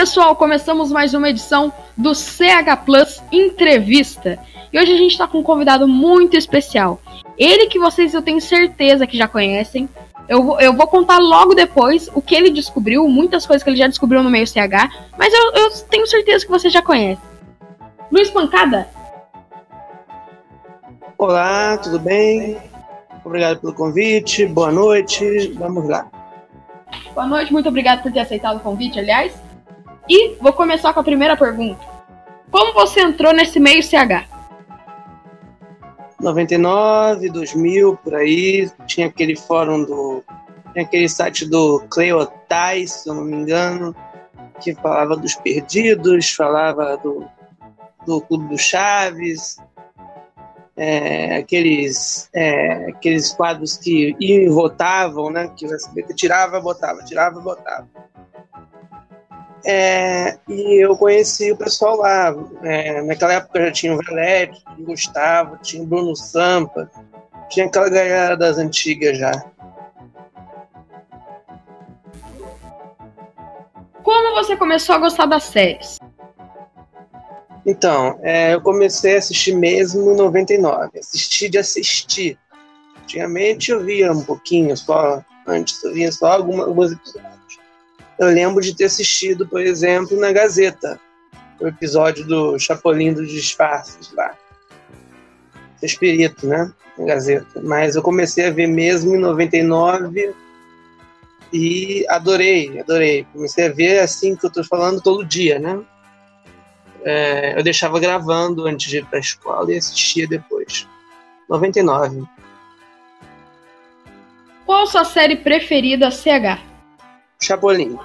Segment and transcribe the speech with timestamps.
[0.00, 4.38] pessoal, começamos mais uma edição do CH Plus Entrevista.
[4.72, 6.98] E hoje a gente está com um convidado muito especial.
[7.36, 9.86] Ele que vocês eu tenho certeza que já conhecem.
[10.26, 13.76] Eu, vou- eu vou contar logo depois o que ele descobriu, muitas coisas que ele
[13.76, 14.88] já descobriu no meio CH,
[15.18, 17.20] mas eu, eu tenho certeza que você já conhece.
[18.10, 18.88] Luiz Pancada,
[21.18, 22.56] Olá, tudo bem?
[23.22, 26.06] Obrigado pelo convite, boa noite, vamos lá.
[27.14, 29.49] boa noite, muito obrigado por ter aceitado o convite, aliás.
[30.10, 31.80] E vou começar com a primeira pergunta.
[32.50, 34.28] Como você entrou nesse meio CH?
[36.20, 40.24] 99, 2000, por aí, tinha aquele fórum do.
[40.72, 43.94] Tinha aquele site do Cleotais, se eu não me engano,
[44.60, 47.24] que falava dos perdidos, falava do,
[48.04, 49.58] do Clube do Chaves,
[50.76, 55.52] é, aqueles, é, aqueles quadros que iam e votavam, né?
[55.56, 57.88] Que o SBT tirava, botava, tirava, botava.
[59.64, 62.34] É, e eu conheci o pessoal lá.
[62.62, 66.90] É, naquela época já tinha o Velete, o Gustavo, tinha o Bruno Sampa,
[67.50, 69.32] tinha aquela galera das antigas já.
[74.02, 75.98] Como você começou a gostar das séries?
[77.66, 80.98] Então, é, eu comecei a assistir mesmo em 99.
[80.98, 82.38] Assisti de assistir.
[83.02, 87.39] Antigamente eu via um pouquinho só, antes eu via só alguma- alguns episódios.
[88.20, 91.00] Eu lembro de ter assistido, por exemplo, na Gazeta,
[91.58, 94.36] o episódio do Chapolin dos Disfarces lá.
[95.82, 96.70] Espírito, né?
[96.98, 97.62] Na Gazeta.
[97.62, 100.34] Mas eu comecei a ver mesmo em 99
[101.50, 103.26] e adorei, adorei.
[103.32, 105.80] Comecei a ver assim que eu tô falando todo dia, né?
[107.02, 110.86] É, eu deixava gravando antes de ir pra escola e assistia depois.
[111.48, 112.22] 99.
[114.66, 116.69] Qual sua série preferida CH?
[117.42, 117.98] Chapolin.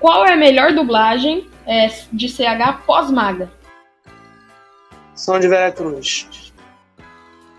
[0.00, 3.50] Qual é a melhor dublagem é, de CH pós-maga?
[5.14, 6.52] Som de Veracruz.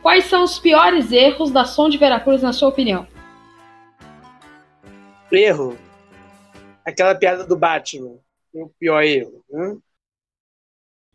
[0.02, 3.08] Quais são os piores erros da Som de Veracruz, na sua opinião?
[5.32, 5.78] Erro.
[6.86, 8.20] Aquela piada do Batman.
[8.54, 9.44] O pior erro.
[9.50, 9.78] Né?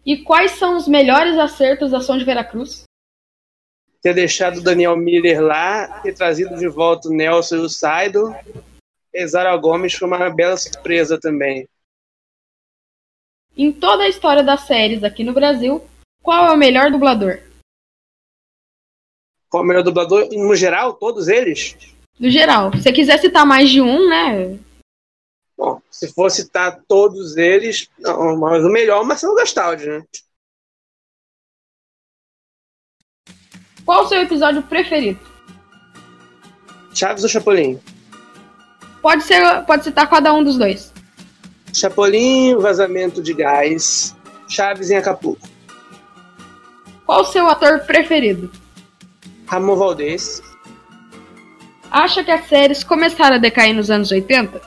[0.04, 2.84] E quais são os melhores acertos da Som de Veracruz?
[4.02, 8.34] Ter deixado o Daniel Miller lá, ter trazido de volta o Nelson e o Saido.
[9.12, 11.68] E Zara Gomes foi uma bela surpresa também.
[13.56, 15.84] Em toda a história das séries aqui no Brasil,
[16.22, 17.40] qual é o melhor dublador?
[19.50, 20.28] Qual o melhor dublador?
[20.32, 21.76] No geral, todos eles?
[22.18, 22.70] Do geral.
[22.72, 24.58] Se você quiser citar mais de um, né?
[25.58, 30.04] Bom, se for citar todos eles, não, mas o melhor é o Marcelo Gastaldi, né?
[33.84, 35.18] Qual o seu episódio preferido?
[36.94, 37.80] Chaves ou Chapolin?
[39.00, 40.92] Pode ser, pode citar cada um dos dois.
[41.72, 44.14] Chapolin, vazamento de gás.
[44.48, 45.48] Chaves em Acapulco.
[47.06, 48.50] Qual o seu ator preferido?
[49.46, 50.42] Ramon Valdez.
[51.90, 54.60] Acha que as séries começaram a decair nos anos 80?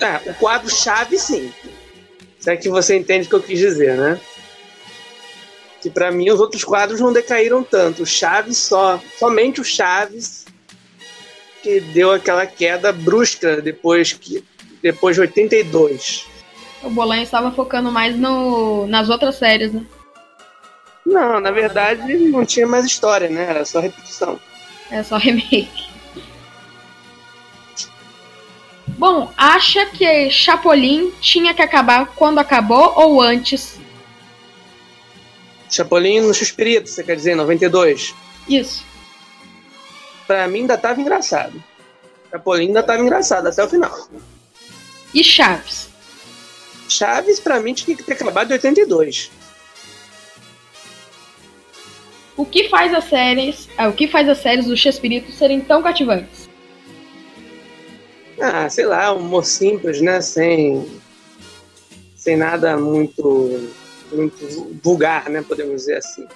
[0.00, 1.52] Ah, o quadro chave, sim.
[2.38, 4.20] Se é que você entende o que eu quis dizer, né?
[5.80, 8.02] Que pra mim os outros quadros não decaíram tanto.
[8.02, 10.46] O Chaves só, somente o Chaves
[11.62, 14.44] que deu aquela queda brusca depois que
[14.82, 16.26] depois de 82.
[16.82, 19.84] O Bolanho estava focando mais no, nas outras séries, né?
[21.04, 23.46] Não, na verdade não tinha mais história, né?
[23.50, 24.38] Era só repetição.
[24.90, 25.86] É só remake.
[28.96, 33.78] Bom, acha que Chapolin tinha que acabar quando acabou ou antes?
[35.70, 38.14] Chapolin no Espírito, você quer dizer, em 92.
[38.48, 38.84] Isso.
[40.26, 41.62] Pra mim ainda tava engraçado.
[42.30, 44.08] Chapolin ainda tava engraçado até o final.
[45.14, 45.88] E Chaves?
[46.88, 49.30] Chaves, pra mim, tinha que ter acabado em 82.
[52.36, 55.82] O que faz as séries, ah, o que faz as séries do Chespirito serem tão
[55.82, 56.48] cativantes?
[58.38, 60.20] Ah, sei lá, um humor simples, né?
[60.20, 60.86] Sem,
[62.14, 63.70] sem nada muito,
[64.14, 65.42] muito vulgar, né?
[65.42, 66.26] Podemos dizer assim.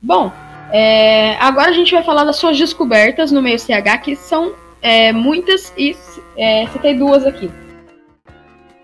[0.00, 0.32] Bom,
[0.72, 5.12] é, agora a gente vai falar das suas descobertas no meio CH, que são é,
[5.12, 5.96] muitas e
[6.36, 7.50] é, citei duas aqui.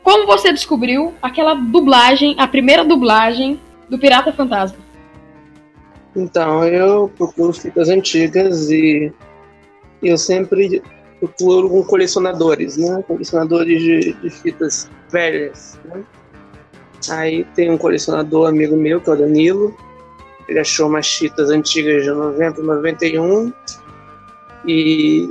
[0.03, 4.79] Como você descobriu aquela dublagem, a primeira dublagem do Pirata Fantasma?
[6.17, 9.13] Então, eu procuro fitas antigas e
[10.03, 10.83] eu sempre
[11.19, 13.03] procuro com colecionadores, né?
[13.07, 16.05] Colecionadores de, de fitas velhas, né?
[17.11, 19.77] Aí tem um colecionador amigo meu, que é o Danilo.
[20.49, 23.53] Ele achou umas fitas antigas de 90, 91
[24.67, 25.29] e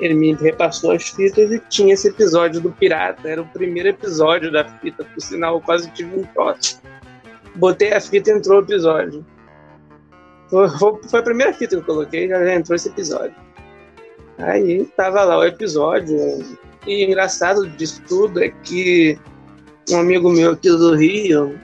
[0.00, 3.28] Ele me repassou as fitas e tinha esse episódio do Pirata.
[3.28, 6.80] Era o primeiro episódio da fita, por sinal, eu quase tive um troço.
[7.54, 9.24] Botei a fita e entrou o episódio.
[10.48, 13.34] Foi a primeira fita que eu coloquei, já entrou esse episódio.
[14.38, 16.16] Aí tava lá o episódio.
[16.86, 19.18] E engraçado disso tudo é que
[19.90, 21.58] um amigo meu aqui do Rio,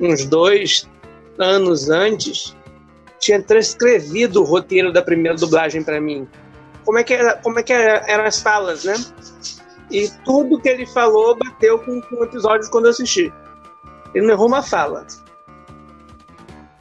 [0.00, 0.88] uns dois
[1.38, 2.56] anos antes,
[3.18, 6.26] tinha transcrevido o roteiro da primeira dublagem para mim.
[6.84, 8.94] Como é que era, como é que era, eram as falas, né?
[9.90, 13.32] E tudo que ele falou bateu com, com o episódio quando eu assisti.
[14.14, 15.06] Ele não errou uma fala.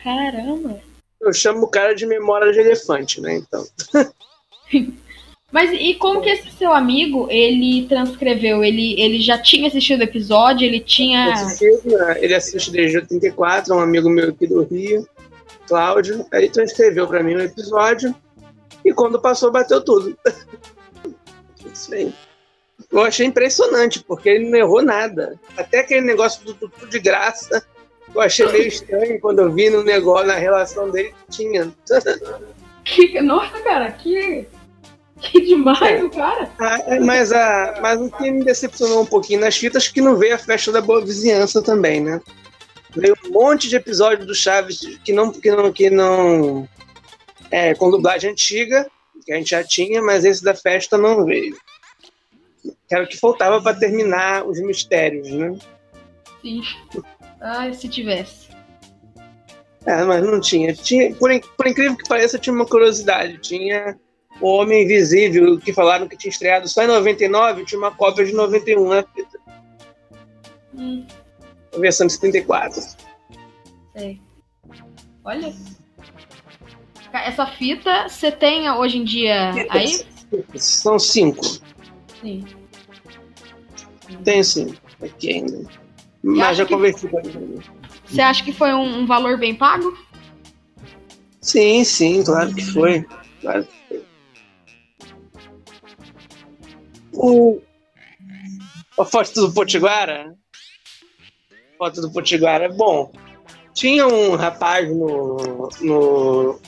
[0.03, 0.79] Caramba!
[1.19, 3.35] Eu chamo o cara de memória de elefante, né?
[3.35, 3.65] Então.
[5.51, 8.63] Mas e como que esse seu amigo, ele transcreveu?
[8.63, 10.65] Ele, ele já tinha assistido o episódio?
[10.65, 11.33] Ele tinha.
[11.33, 12.18] Né?
[12.21, 15.06] Ele assiste desde 84, um amigo meu aqui do Rio,
[15.68, 16.25] Cláudio.
[16.31, 18.15] Aí transcreveu para mim o episódio.
[18.86, 20.18] E quando passou, bateu tudo.
[21.71, 22.13] Isso aí.
[22.89, 25.39] Eu achei impressionante, porque ele não errou nada.
[25.57, 27.63] Até aquele negócio do tudo de graça,
[28.13, 31.71] eu achei meio estranho quando eu vi no negócio, na relação dele, tinha.
[32.83, 34.47] Que, nossa, cara, que
[35.21, 36.51] que demais, o cara.
[36.59, 40.18] Ah, é, mas, a, mas o que me decepcionou um pouquinho nas fitas que não
[40.18, 42.19] veio a festa da boa vizinhança também, né?
[42.95, 45.31] Veio um monte de episódios do Chaves que não.
[45.31, 46.68] Que não, que não
[47.51, 48.89] é, com dublagem antiga,
[49.25, 51.56] que a gente já tinha, mas esse da festa não veio.
[52.88, 55.57] Que era o que faltava para terminar os mistérios, né?
[56.41, 56.62] Sim.
[57.39, 58.50] Ai, se tivesse.
[59.85, 60.73] É, mas não tinha.
[60.73, 63.38] tinha por, por incrível que pareça, tinha uma curiosidade.
[63.39, 63.97] Tinha
[64.42, 68.34] o Homem Invisível, que falaram que tinha estreado só em 99, tinha uma cópia de
[68.34, 69.40] 91 na fita.
[70.74, 71.06] Hum.
[71.74, 72.82] A versão de 74.
[73.96, 74.20] Sei.
[75.24, 75.54] Olha.
[77.14, 80.04] Essa fita você tem hoje em dia aí?
[80.56, 81.46] São cinco.
[82.22, 82.46] Sim.
[84.24, 85.70] Tem sim, aqui ainda.
[86.24, 86.74] Mas já que...
[86.74, 87.22] converti com
[88.06, 89.98] Você acha que foi um, um valor bem pago?
[91.42, 93.06] Sim, sim, claro que foi.
[93.42, 93.81] Claro que
[97.13, 97.62] O...
[99.00, 100.36] A foto do Potiguara.
[101.78, 102.69] Foto do Potiguara.
[102.69, 103.12] Bom,
[103.74, 106.60] tinha um rapaz no, no,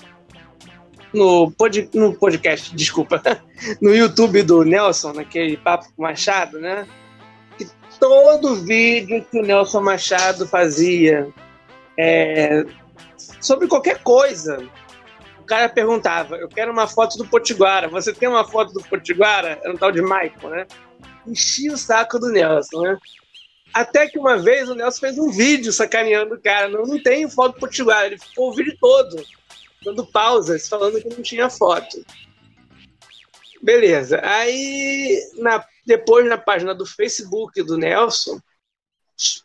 [1.14, 3.22] no, pod, no podcast, desculpa,
[3.82, 6.88] no YouTube do Nelson, naquele papo com Machado, né?
[7.58, 7.68] Que
[8.00, 11.28] todo vídeo que o Nelson Machado fazia
[11.98, 12.66] é,
[13.40, 14.58] sobre qualquer coisa,
[15.54, 17.88] cara perguntava: Eu quero uma foto do Potiguara.
[17.88, 19.60] Você tem uma foto do Potiguara?
[19.62, 20.68] Era um tal de Michael, né?
[21.28, 22.98] Enchia o saco do Nelson, né?
[23.74, 26.68] Até que uma vez o Nelson fez um vídeo sacaneando o cara.
[26.68, 28.08] Não, não tem foto do Potiguara.
[28.08, 29.24] Ele ficou o vídeo todo,
[29.84, 32.04] dando pausas, falando que não tinha foto.
[33.62, 34.20] Beleza.
[34.24, 38.40] Aí, na, depois, na página do Facebook do Nelson,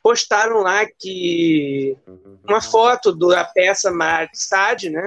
[0.03, 1.97] postaram lá que
[2.45, 5.07] uma foto da peça Mar Sade, né?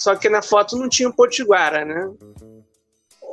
[0.00, 2.10] Só que na foto não tinha o Potiguara, né?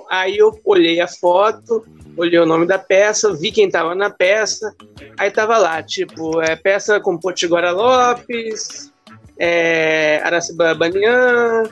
[0.09, 1.85] Aí eu olhei a foto,
[2.17, 4.75] olhei o nome da peça, vi quem tava na peça,
[5.17, 8.91] aí tava lá, tipo, é peça com Potiguara Lopes,
[9.39, 11.63] é, Araciba Banian,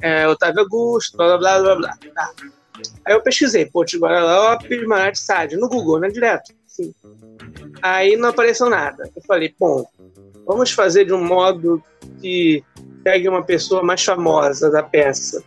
[0.00, 1.98] é, Otávio Augusto, blá blá blá blá.
[2.14, 2.32] Tá.
[3.04, 6.08] Aí eu pesquisei, Potiguara Lopes, Marate Sade, no Google, né?
[6.08, 6.54] Direto.
[6.68, 6.94] Sim.
[7.82, 9.10] Aí não apareceu nada.
[9.16, 9.84] Eu falei, bom,
[10.46, 11.82] vamos fazer de um modo
[12.20, 12.62] que
[13.06, 15.40] pegue uma pessoa mais famosa da peça.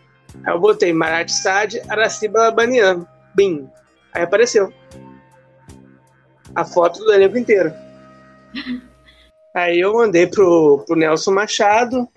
[0.45, 3.05] Aí eu botei Marat Sad, Araciba Banian.
[3.35, 3.69] Bim.
[4.13, 4.73] Aí apareceu.
[6.55, 7.73] A foto do elenco inteiro.
[9.53, 12.07] Aí eu mandei pro, pro Nelson Machado.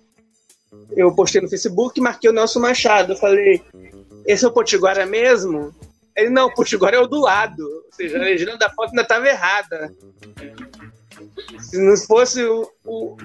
[0.93, 3.15] Eu postei no Facebook e marquei o Nelson Machado.
[3.15, 3.61] Eu falei,
[4.25, 5.75] esse é o Potiguara mesmo?
[6.17, 7.65] Ele, não, o Potiguara é o do lado.
[7.65, 9.93] Ou seja, a legenda da foto ainda estava errada.
[11.59, 13.17] Se não fosse o, o,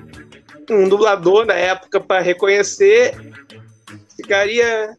[0.73, 3.15] um dublador na época para reconhecer,
[4.15, 4.95] ficaria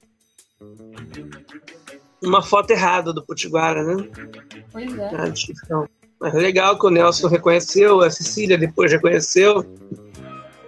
[2.23, 4.09] uma foto errada do Potiguara, né?
[4.73, 5.11] Pois é.
[5.15, 5.87] Ah,
[6.21, 9.65] mas é legal que o Nelson reconheceu, a Cecília depois reconheceu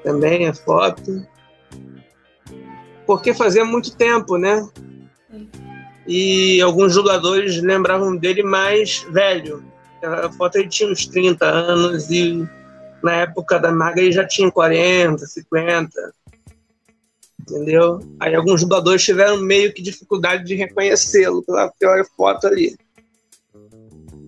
[0.04, 1.26] também a foto.
[3.06, 4.68] Porque fazia muito tempo, né?
[6.06, 9.64] E alguns dubladores lembravam dele mais velho.
[10.02, 12.48] A foto ele tinha uns 30 anos e
[13.02, 16.14] na época da Maga ele já tinha 40, 50.
[17.40, 18.00] Entendeu?
[18.20, 22.76] Aí alguns dubladores tiveram meio que dificuldade de reconhecê-lo pela pior foto ali.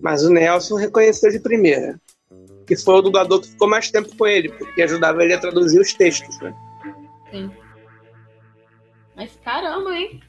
[0.01, 1.99] Mas o Nelson reconheceu de primeira.
[2.67, 5.79] Que foi o dublador que ficou mais tempo com ele, porque ajudava ele a traduzir
[5.79, 6.53] os textos, né?
[7.31, 7.51] Sim.
[9.15, 10.21] Mas caramba, hein?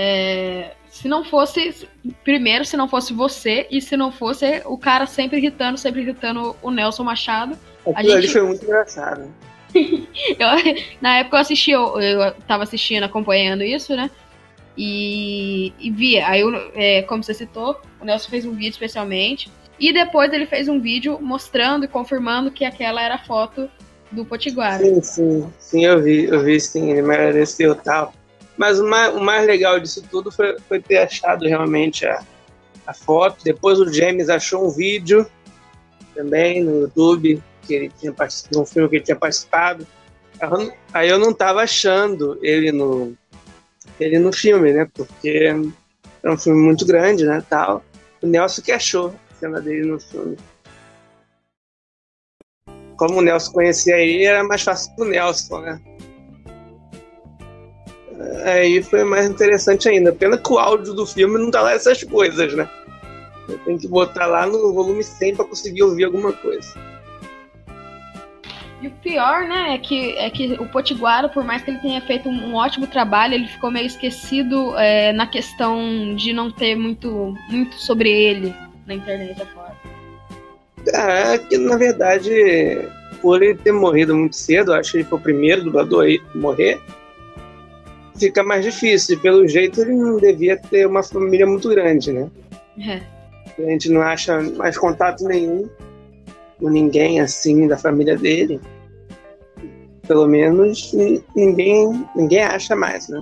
[0.00, 1.88] É, se não fosse.
[2.22, 6.54] Primeiro, se não fosse você, e se não fosse o cara sempre irritando, sempre irritando
[6.62, 7.58] o Nelson Machado.
[7.84, 8.16] Aquilo gente...
[8.18, 9.28] ali foi muito engraçado.
[9.74, 14.08] eu, na época eu assisti, eu, eu tava assistindo, acompanhando isso, né?
[14.76, 16.28] E, e via.
[16.28, 19.50] Aí, eu, é, como você citou, o Nelson fez um vídeo especialmente.
[19.80, 23.68] E depois ele fez um vídeo mostrando e confirmando que aquela era a foto
[24.12, 24.78] do Potiguara.
[24.78, 25.52] Sim, sim.
[25.58, 28.14] Sim, eu vi, eu vi sim, ele mereceu tal.
[28.58, 32.22] Mas o mais, o mais legal disso tudo foi, foi ter achado realmente a,
[32.84, 33.44] a foto.
[33.44, 35.24] Depois o James achou um vídeo
[36.12, 39.86] também no YouTube, que ele tinha participado, um filme que ele tinha participado.
[40.92, 43.16] Aí eu não estava achando ele no,
[44.00, 44.88] ele no filme, né?
[44.92, 45.54] Porque
[46.22, 47.42] é um filme muito grande, né?
[47.48, 47.84] Tal.
[48.20, 50.36] O Nelson que achou a cena dele no filme.
[52.96, 55.80] Como o Nelson conhecia ele, era mais fácil pro Nelson, né?
[58.44, 60.12] Aí foi mais interessante ainda.
[60.12, 62.68] Pena que o áudio do filme não tá lá essas coisas, né?
[63.64, 66.68] Tem que botar lá no volume 100 para conseguir ouvir alguma coisa.
[68.80, 72.00] E o pior, né, é que, é que o Potiguara, por mais que ele tenha
[72.00, 77.34] feito um, ótimo trabalho, ele ficou meio esquecido é, na questão de não ter muito,
[77.48, 78.54] muito sobre ele
[78.86, 79.76] na internet afora.
[80.86, 82.30] É que na verdade,
[83.20, 86.80] por ele ter morrido muito cedo, acho que ele foi o primeiro dublador a morrer,
[88.18, 89.18] fica mais difícil.
[89.20, 92.28] Pelo jeito, ele não devia ter uma família muito grande, né?
[92.78, 93.00] É.
[93.58, 95.68] A gente não acha mais contato nenhum
[96.58, 98.60] com ninguém assim da família dele.
[100.06, 100.92] Pelo menos
[101.34, 103.20] ninguém, ninguém acha mais, né?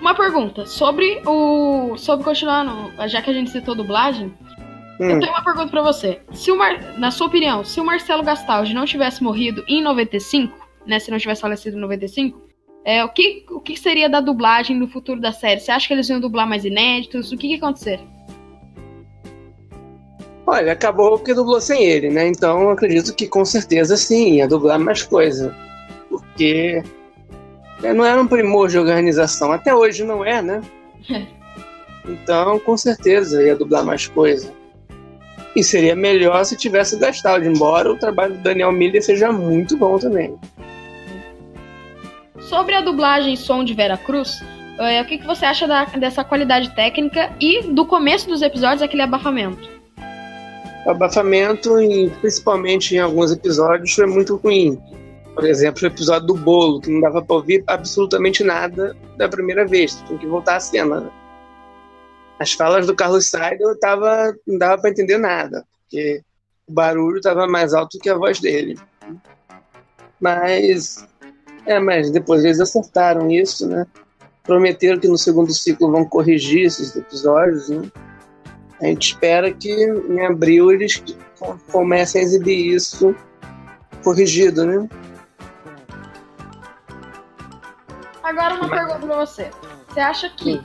[0.00, 1.96] Uma pergunta sobre o.
[1.96, 4.34] Sobre continuando, já que a gente citou dublagem,
[4.98, 5.10] hum.
[5.10, 6.20] eu tenho uma pergunta para você.
[6.32, 10.69] Se o Mar, na sua opinião, se o Marcelo Gastaldi não tivesse morrido em 95,
[10.90, 10.98] né?
[10.98, 12.50] Se não tivesse falecido em 95,
[12.84, 15.60] é, o, que, o que seria da dublagem no futuro da série?
[15.60, 17.30] Você acha que eles iam dublar mais inéditos?
[17.30, 18.00] O que, que ia acontecer?
[20.46, 22.26] Olha, acabou porque dublou sem ele, né?
[22.26, 25.54] Então acredito que com certeza sim, ia dublar mais coisa.
[26.08, 26.82] Porque
[27.80, 29.52] né, não era um primor de organização.
[29.52, 30.60] Até hoje não é, né?
[32.08, 34.50] Então, com certeza, ia dublar mais coisa.
[35.54, 39.98] E seria melhor se tivesse gastado, embora o trabalho do Daniel Miller seja muito bom
[39.98, 40.34] também.
[42.50, 44.40] Sobre a dublagem som de Vera Cruz,
[44.76, 48.82] é, o que, que você acha da, dessa qualidade técnica e do começo dos episódios,
[48.82, 49.70] aquele abafamento?
[50.84, 54.76] O abafamento, e principalmente em alguns episódios, foi muito ruim.
[55.32, 59.64] Por exemplo, o episódio do bolo, que não dava para ouvir absolutamente nada da primeira
[59.64, 61.08] vez, tinha que voltar a cena.
[62.40, 66.20] As falas do Carlos Seidel tava, não dava para entender nada, porque
[66.66, 68.76] o barulho estava mais alto que a voz dele.
[70.20, 71.08] Mas
[71.66, 73.86] é, mas depois eles acertaram isso, né?
[74.42, 77.90] Prometeram que no segundo ciclo vão corrigir esses episódios, né?
[78.80, 81.02] A gente espera que em abril eles
[81.70, 83.14] comecem a exibir isso
[84.02, 84.88] corrigido, né?
[88.22, 89.50] Agora uma pergunta pra você.
[89.88, 90.60] Você acha que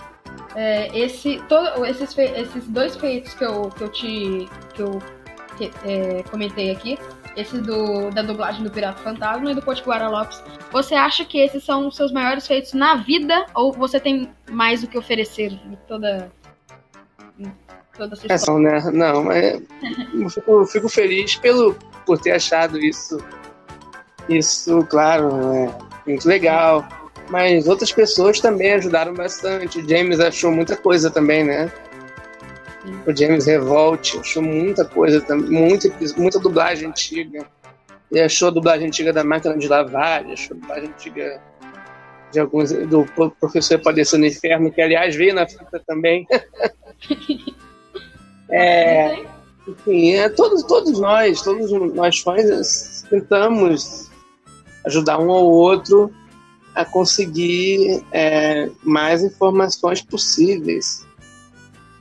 [0.56, 5.02] é, esse, todo, esses, esses dois feitos que eu, que eu te que eu
[5.58, 6.98] que, é, comentei aqui
[7.36, 10.42] esse do, da dublagem do Pirata Fantasma e do Potiguara Lopes.
[10.72, 14.84] Você acha que esses são os seus maiores feitos na vida ou você tem mais
[14.84, 16.32] o que oferecer em toda,
[17.38, 17.51] em
[17.98, 18.68] toda essa é, história?
[18.68, 18.92] É, né?
[18.92, 19.62] Não, mas
[20.13, 21.75] eu fico, fico, feliz pelo,
[22.06, 23.18] por ter achado isso,
[24.30, 25.30] isso, claro,
[26.06, 26.88] é muito legal.
[27.30, 29.80] Mas outras pessoas também ajudaram bastante.
[29.80, 31.72] O James achou muita coisa também, né?
[33.06, 37.46] O James Revolt, achou muita coisa, muita, muita dublagem antiga.
[38.12, 41.42] Ele achou a dublagem antiga da máquina de lavar, achou a dublagem antiga
[42.32, 43.06] de alguns do
[43.39, 46.27] professor Padecendo no Inferno, que aliás veio na fita também.
[48.50, 49.24] é,
[49.68, 54.12] enfim, é, todos, todos nós, todos nós fãs, tentamos
[54.86, 56.12] ajudar um ao outro
[56.75, 61.05] a conseguir é, mais informações possíveis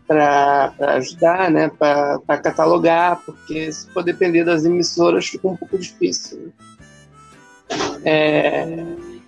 [0.07, 6.53] para ajudar, né, para catalogar, porque se for depender das emissoras fica um pouco difícil.
[8.05, 8.67] É,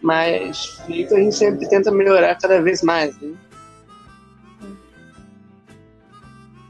[0.03, 3.19] mas feito a gente sempre tenta melhorar cada vez mais.
[3.21, 3.35] Né?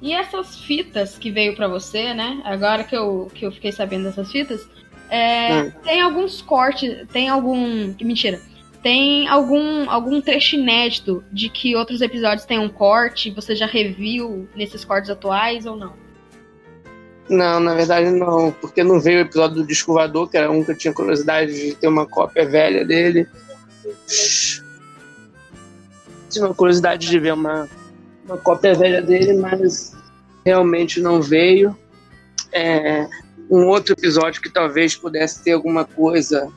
[0.01, 2.41] E essas fitas que veio para você, né?
[2.45, 4.69] Agora que eu, que eu fiquei sabendo dessas fitas,
[5.11, 5.73] é, hum.
[5.83, 7.93] tem alguns cortes, tem algum.
[8.01, 8.41] Mentira
[8.87, 13.33] tem algum, algum trecho inédito de que outros episódios têm um corte?
[13.33, 15.93] Você já reviu nesses cortes atuais ou não?
[17.29, 19.93] Não, na verdade não, porque não veio o episódio do Disco
[20.29, 23.27] que era um que eu tinha curiosidade de ter uma cópia velha dele.
[26.31, 27.69] Tive uma curiosidade de ver uma,
[28.25, 29.97] uma cópia velha dele, mas
[30.45, 31.77] realmente não veio.
[32.53, 33.09] É,
[33.51, 36.49] um outro episódio que talvez pudesse ter alguma coisa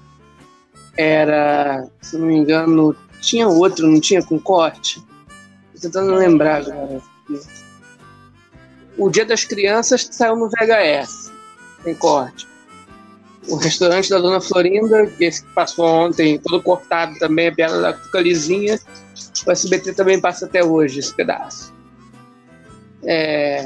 [0.98, 5.01] era, se não me engano, tinha outro, não tinha com corte?
[5.74, 7.01] Tô tentando lembrar agora.
[8.98, 11.31] O Dia das Crianças saiu no VHS,
[11.84, 12.48] tem corte.
[13.48, 17.81] O restaurante da Dona Florinda, que esse que passou ontem, todo cortado também, a perna
[17.81, 18.79] da Calizinha.
[19.46, 21.74] O SBT também passa até hoje esse pedaço.
[23.03, 23.65] É,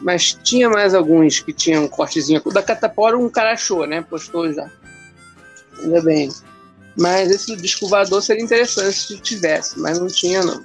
[0.00, 2.42] mas tinha mais alguns que tinham um cortezinho.
[2.44, 4.02] O da Catapora um cara achou, né?
[4.02, 4.70] Postou já.
[5.82, 6.30] Ainda bem.
[6.96, 10.64] Mas esse disco voador seria interessante se tivesse, mas não tinha não.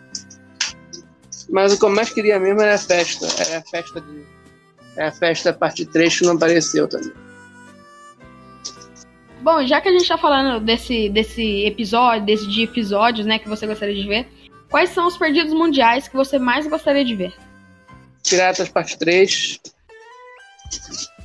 [1.50, 3.28] Mas o que eu mais queria mesmo era a festa.
[3.42, 4.26] Era a festa de.
[4.96, 7.12] Era a festa parte 3 que não apareceu também.
[9.42, 13.50] Bom, já que a gente tá falando desse, desse episódio, desse de episódios, né, que
[13.50, 14.28] você gostaria de ver,
[14.70, 17.34] quais são os perdidos mundiais que você mais gostaria de ver?
[18.28, 19.60] Piratas Parte 3.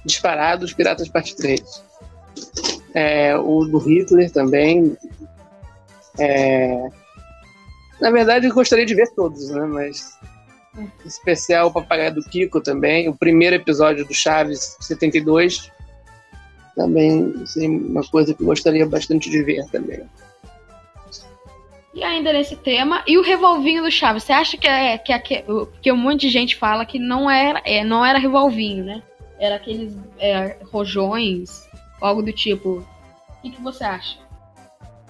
[0.04, 1.60] Disparados, Piratas Parte 3.
[2.96, 4.96] É, o do Hitler também.
[6.18, 6.88] É,
[8.00, 9.66] na verdade, eu gostaria de ver todos, né?
[9.66, 10.16] Mas.
[10.78, 13.06] Em especial o Papagaio do Kiko também.
[13.06, 15.70] O primeiro episódio do Chaves 72.
[16.74, 20.02] Também assim, uma coisa que eu gostaria bastante de ver também.
[21.92, 24.24] E ainda nesse tema, e o revolvinho do Chaves?
[24.24, 25.44] Você acha que é que, é,
[25.82, 29.02] que um monte de gente fala que não era, é, não era revolvinho, né?
[29.38, 31.65] Era aqueles é, rojões,
[32.00, 32.78] algo do tipo.
[32.78, 34.18] O que, que você acha?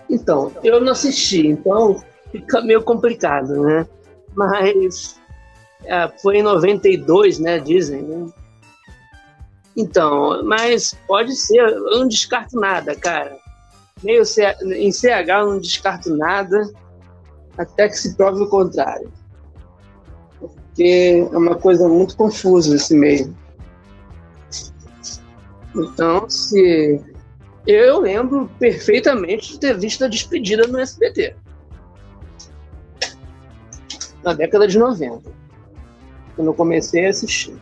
[0.09, 3.87] Então, eu não assisti, então fica meio complicado, né?
[4.35, 5.21] Mas
[5.85, 7.59] é, foi em 92, né?
[7.59, 8.27] Dizem, né?
[9.77, 13.37] Então, mas pode ser, eu não descarto nada, cara
[14.03, 14.23] meio
[14.63, 16.71] em CH eu não descarto nada
[17.57, 19.11] até que se prove o contrário.
[20.39, 23.35] Porque é uma coisa muito confusa esse meio.
[25.77, 27.01] Então, se.
[27.67, 31.35] Eu lembro perfeitamente de ter visto a despedida no SBT.
[34.23, 35.31] Na década de 90.
[36.37, 37.57] Quando eu comecei a assistir.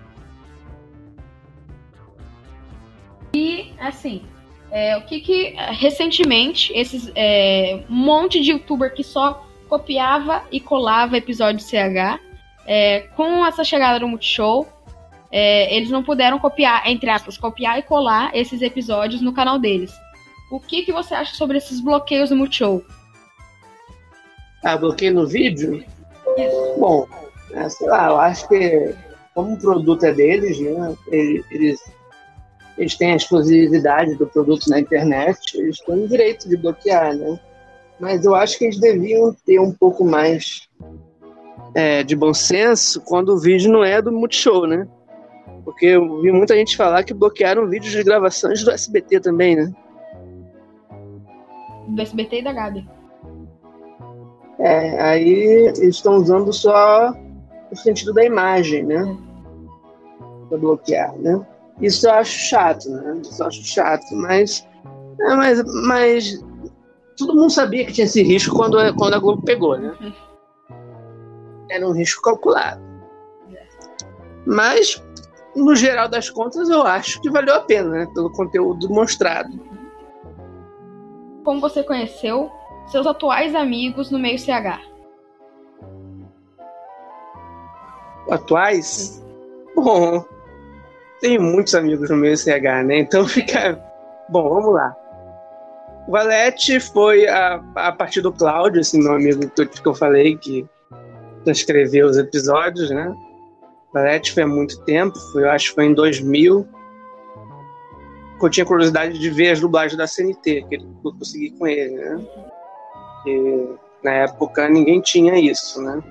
[3.32, 4.22] E, assim,
[4.70, 10.60] é, o que que recentemente esses é, um monte de youtuber que só copiava e
[10.60, 12.20] colava episódio CH
[12.66, 14.68] é, com essa chegada do Multishow
[15.36, 19.92] é, eles não puderam copiar entre aspas copiar e colar esses episódios no canal deles
[20.50, 22.84] o que que você acha sobre esses bloqueios do Multishow
[24.62, 25.84] ah bloqueio no vídeo
[26.38, 26.74] Isso.
[26.78, 27.08] bom
[27.52, 28.94] é, sei lá eu acho que
[29.34, 31.80] como o produto é deles né eles
[32.76, 37.38] eles têm a exclusividade do produto na internet, eles têm o direito de bloquear, né?
[38.00, 40.68] Mas eu acho que eles deviam ter um pouco mais
[41.74, 44.88] é, de bom senso quando o vídeo não é do Multishow, né?
[45.64, 49.72] Porque eu vi muita gente falar que bloquearam vídeos de gravações do SBT também, né?
[51.88, 52.88] Do SBT e da Gabi.
[54.58, 57.12] É, aí eles estão usando só
[57.70, 59.16] o sentido da imagem, né?
[60.48, 61.44] Pra bloquear, né?
[61.80, 63.20] Isso eu acho chato, né?
[63.22, 64.66] Isso eu acho chato, mas,
[65.20, 66.44] é, mas, mas
[67.16, 69.94] todo mundo sabia que tinha esse risco quando, quando a Globo pegou, né?
[71.70, 72.82] Era um risco calculado.
[74.46, 75.02] Mas,
[75.54, 78.08] no geral das contas, eu acho que valeu a pena, né?
[78.14, 79.50] Pelo conteúdo mostrado.
[81.44, 82.50] Como você conheceu
[82.88, 84.80] seus atuais amigos no meio CH?
[88.30, 89.22] Atuais?
[89.76, 90.24] Bom,
[91.20, 92.98] tenho muitos amigos no meu CH, né?
[93.00, 93.80] Então fica.
[94.28, 94.96] Bom, vamos lá.
[96.06, 100.66] O Valete foi a, a partir do Cláudio, esse meu amigo que eu falei, que
[101.46, 103.14] escreveu os episódios, né?
[103.94, 106.66] Valete foi há muito tempo, eu acho que foi em 2000.
[108.42, 112.26] Eu tinha curiosidade de ver as dublagens da CNT, que eu consegui com ele, né?
[114.02, 116.02] Na época ninguém tinha isso, né?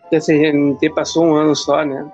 [0.00, 2.10] Porque a CNT passou um ano só, né?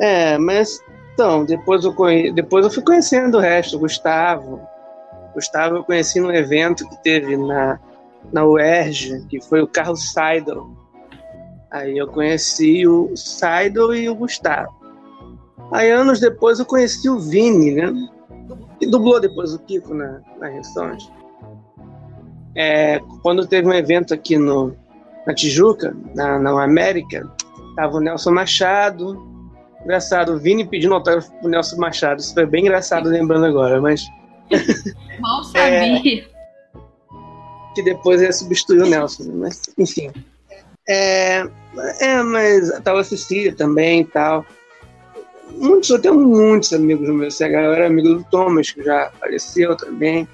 [0.00, 0.80] É, mas
[1.12, 2.32] então, depois eu, conhe...
[2.32, 4.60] depois eu fui conhecendo o resto, o Gustavo.
[5.34, 7.78] Gustavo eu conheci num evento que teve na,
[8.32, 10.83] na UERJ, que foi o Carlos Seidel.
[11.74, 14.72] Aí eu conheci o Seidel e o Gustavo.
[15.72, 17.92] Aí anos depois eu conheci o Vini, né?
[18.78, 21.10] Que dublou depois o Kiko na, na Ressonte.
[22.54, 24.76] É, quando teve um evento aqui no,
[25.26, 27.28] na Tijuca, na, na América,
[27.74, 29.34] tava o Nelson Machado,
[29.84, 32.20] Engraçado, o Vini pedindo autógrafo pro Nelson Machado.
[32.20, 34.02] Isso foi bem engraçado lembrando agora, mas.
[35.20, 36.18] Mal sabia.
[36.18, 36.24] É,
[37.74, 40.10] que depois ia substituir o Nelson, mas enfim.
[40.88, 41.46] É,
[42.00, 44.44] é mas a tal Cecília também e tal.
[45.56, 47.42] Muitos, eu tenho muitos amigos no meu CH.
[47.42, 50.28] Eu era amigo do Thomas, que já faleceu também.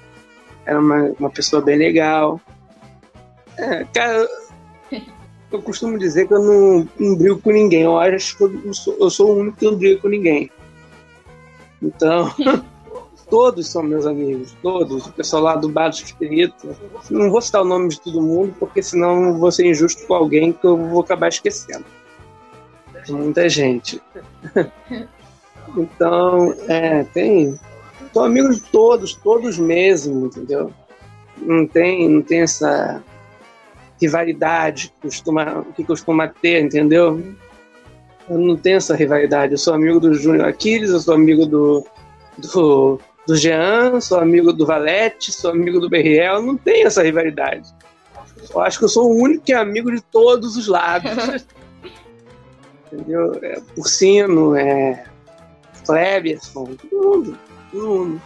[0.65, 2.39] Era uma, uma pessoa bem legal.
[3.57, 4.27] É, cara,
[5.51, 7.81] eu costumo dizer que eu não, não brigo com ninguém.
[7.81, 10.49] Eu acho que eu sou, eu sou o único que não briga com ninguém.
[11.81, 12.33] Então,
[13.31, 15.07] todos são meus amigos, todos.
[15.07, 16.75] O pessoal lá do Bar do Espírito.
[17.09, 20.51] Não vou citar o nome de todo mundo, porque senão vou ser injusto com alguém
[20.51, 21.85] que eu vou acabar esquecendo.
[23.09, 24.01] Muita gente.
[25.77, 27.57] então, é, tem.
[28.13, 30.71] Sou amigo de todos, todos mesmo, entendeu?
[31.37, 33.01] Não tem, não tem essa
[33.99, 37.23] rivalidade que costuma, que costuma ter, entendeu?
[38.29, 39.53] Eu não tenho essa rivalidade.
[39.53, 41.85] Eu sou amigo do Júnior Aquiles, eu sou amigo do,
[42.37, 46.41] do, do Jean, sou amigo do Valete, sou amigo do Berriel.
[46.41, 47.69] Não tenho essa rivalidade.
[48.53, 51.11] Eu acho que eu sou o único que é amigo de todos os lados.
[52.91, 53.33] entendeu?
[53.41, 55.05] É, Porcino, é,
[55.85, 57.39] Kleberson, todo mundo,
[57.71, 58.21] todo mundo.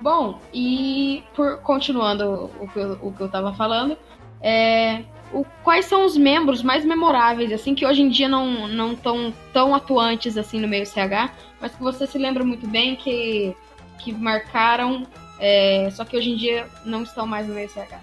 [0.00, 3.96] Bom, e por, continuando o que, eu, o que eu tava falando,
[4.40, 8.92] é, o, quais são os membros mais memoráveis, assim, que hoje em dia não não
[8.92, 11.32] estão tão atuantes assim no meio CH,
[11.64, 13.56] mas que você se lembra muito bem que,
[13.98, 15.06] que marcaram,
[15.40, 17.98] é, só que hoje em dia não estão mais no meio CH?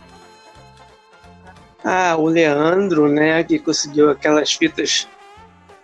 [1.84, 5.08] Ah, o Leandro, né, que conseguiu aquelas fitas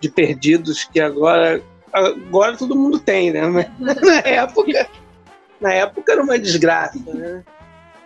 [0.00, 1.62] de perdidos que agora
[1.92, 3.46] agora todo mundo tem, né?
[3.46, 4.88] Mas na época
[5.60, 7.44] na época era uma desgraça, né?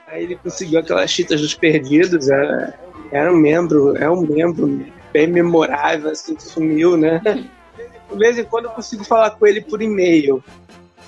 [0.06, 2.78] Aí ele conseguiu aquelas fitas dos perdidos, era,
[3.10, 7.22] era um membro, é um membro bem memorável, assim, sumiu, né?
[8.12, 10.42] De vez em quando eu consigo falar com ele por e-mail,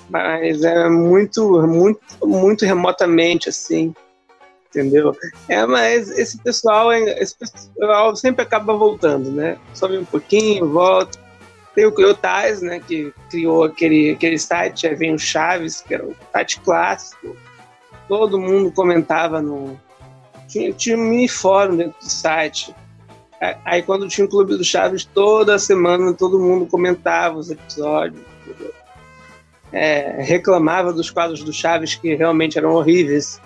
[0.09, 3.93] mas é muito, muito, muito remotamente, assim,
[4.69, 5.15] entendeu?
[5.47, 9.57] É, mas esse pessoal, esse pessoal sempre acaba voltando, né?
[9.73, 11.23] Sobe um pouquinho, volta.
[11.73, 16.05] Tem o Cleotais, né, que criou aquele, aquele site, aí vem o Chaves, que era
[16.05, 17.35] o site clássico.
[18.07, 19.77] Todo mundo comentava no.
[20.47, 22.73] Tinha, tinha um mini fórum dentro do site.
[23.63, 28.21] Aí quando tinha o Clube do Chaves, toda semana todo mundo comentava os episódios.
[29.71, 33.41] É, reclamava dos quadros do Chaves que realmente eram horríveis.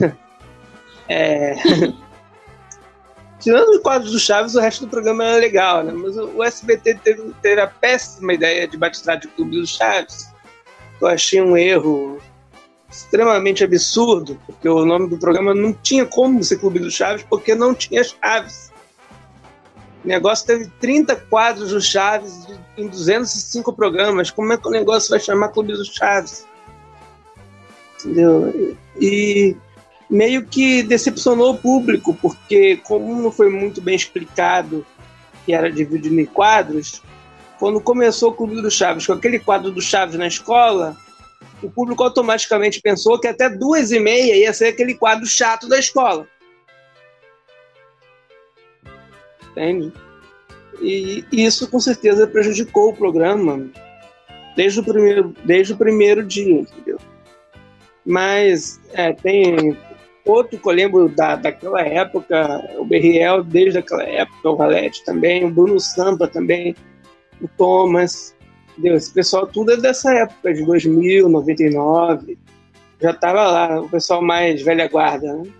[1.08, 1.54] é,
[3.38, 5.92] tirando os quadros do Chaves, o resto do programa era legal, né?
[5.92, 10.28] Mas o SBT teve, teve a péssima ideia de batizar de Clube do Chaves.
[11.00, 12.18] Eu achei um erro
[12.90, 17.54] extremamente absurdo, porque o nome do programa não tinha como ser Clube do Chaves, porque
[17.54, 18.67] não tinha Chaves.
[20.04, 24.30] O negócio teve 30 quadros do Chaves em 205 programas.
[24.30, 26.46] Como é que o negócio vai chamar Clube do Chaves?
[27.98, 28.76] Entendeu?
[29.00, 29.56] E
[30.08, 34.86] meio que decepcionou o público, porque como não foi muito bem explicado
[35.44, 37.02] que era dividido em quadros,
[37.58, 40.96] quando começou o Clube do Chaves, com aquele quadro do Chaves na escola,
[41.62, 45.78] o público automaticamente pensou que até duas e meia ia ser aquele quadro chato da
[45.78, 46.26] escola.
[49.58, 49.92] Entende?
[50.80, 53.68] E isso com certeza prejudicou o programa
[54.54, 56.98] desde o primeiro, desde o primeiro dia, entendeu?
[58.06, 59.76] Mas é, tem
[60.24, 65.44] outro que eu lembro da, daquela época, o Berriel desde aquela época, o Valete também,
[65.44, 66.76] o Bruno Sampa também,
[67.40, 68.36] o Thomas,
[68.72, 68.96] entendeu?
[68.96, 72.38] Esse pessoal tudo é dessa época, de 2000, 99,
[73.00, 75.50] já estava lá, o pessoal mais velha guarda, né?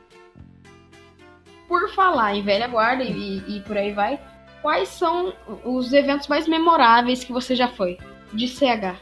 [1.69, 4.19] Por falar em velha guarda e, e por aí vai,
[4.63, 7.99] quais são os eventos mais memoráveis que você já foi
[8.33, 8.97] de CH?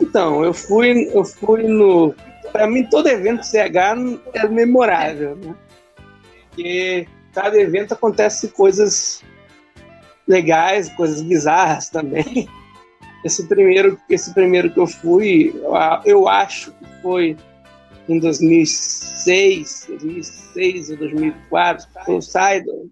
[0.00, 2.14] Então, eu fui, eu fui no
[2.56, 3.76] para mim, todo evento CH
[4.32, 5.54] é memorável, né?
[6.48, 9.22] Porque cada evento acontece coisas
[10.26, 12.48] legais, coisas bizarras também.
[13.24, 15.54] Esse primeiro, esse primeiro que eu fui,
[16.04, 17.36] eu acho que foi
[18.08, 22.88] em 2006, 2006 ou 2004, foi o Sidon,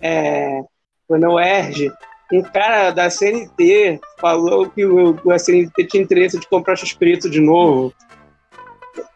[0.00, 0.62] é,
[1.06, 1.92] foi na UERJ,
[2.32, 7.40] um cara da CNT falou que o, o CNT tinha interesse de comprar X-Preto de
[7.40, 7.94] novo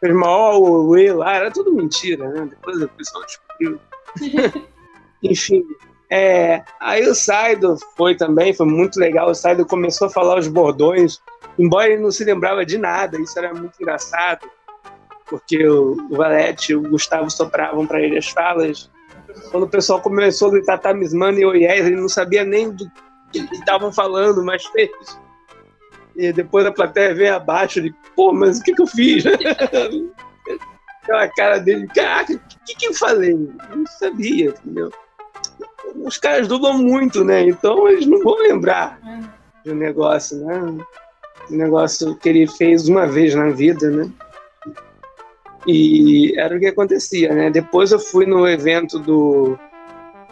[0.00, 2.46] fez maior o lá, era tudo mentira, né?
[2.50, 3.80] Depois o pessoal descobriu.
[5.22, 5.64] Enfim.
[6.10, 9.30] É, aí o Saido foi também, foi muito legal.
[9.30, 11.18] O Saido começou a falar os bordões,
[11.58, 14.46] embora ele não se lembrava de nada, isso era muito engraçado,
[15.32, 18.90] porque o, o Valete e o Gustavo sopravam para ele as falas.
[19.50, 22.84] Quando o pessoal começou a gritar Tamismano e Oiés, ele não sabia nem do
[23.32, 24.90] que estavam falando, mas fez
[26.16, 29.24] e depois a plateia vem abaixo de, pô, mas o que, que eu fiz?
[31.02, 33.32] aquela cara dele, caraca, o que, que eu falei?
[33.32, 34.92] Eu não sabia, entendeu?
[35.96, 37.42] Os caras dublam muito, né?
[37.42, 39.00] Então eles não vão lembrar
[39.64, 40.60] de um negócio, né?
[41.50, 44.10] Um negócio que ele fez uma vez na vida, né?
[45.66, 47.50] E era o que acontecia, né?
[47.50, 49.56] Depois eu fui no evento do,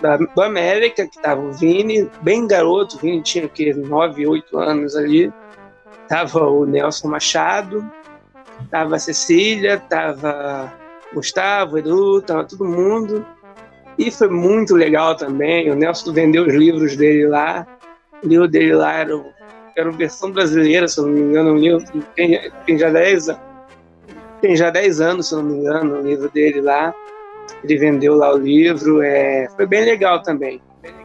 [0.01, 4.59] da, do América, que tava o Vini, bem garoto, o Vini tinha que 9, 8
[4.59, 5.33] anos ali.
[6.09, 7.89] Tava o Nelson Machado,
[8.71, 10.73] tava a Cecília, tava
[11.15, 13.25] Gustavo, Edu, tava todo mundo.
[13.97, 15.71] E foi muito legal também.
[15.71, 17.65] O Nelson vendeu os livros dele lá.
[18.25, 19.13] O livro dele lá era,
[19.77, 23.29] era versão brasileira, se eu não me engano, um livro que tem, tem já 10
[23.29, 23.50] anos
[24.41, 26.95] tem já 10 anos, se não me engano, o livro dele lá.
[27.63, 29.03] Ele vendeu lá o livro.
[29.03, 30.61] É, foi bem legal também.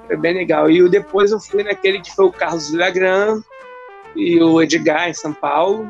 [0.08, 0.70] Foi bem legal.
[0.70, 3.42] E depois eu fui naquele que foi o Carlos Villagrán
[4.16, 5.88] e o Edgar em São Paulo.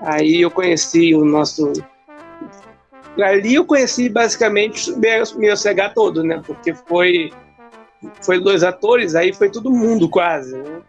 [0.00, 1.72] Aí eu conheci o nosso.
[3.18, 4.98] Ali eu conheci basicamente o
[5.38, 6.42] meu CH todo, né?
[6.44, 7.30] Porque foi,
[8.22, 10.56] foi dois atores, aí foi todo mundo quase.
[10.56, 10.80] Né?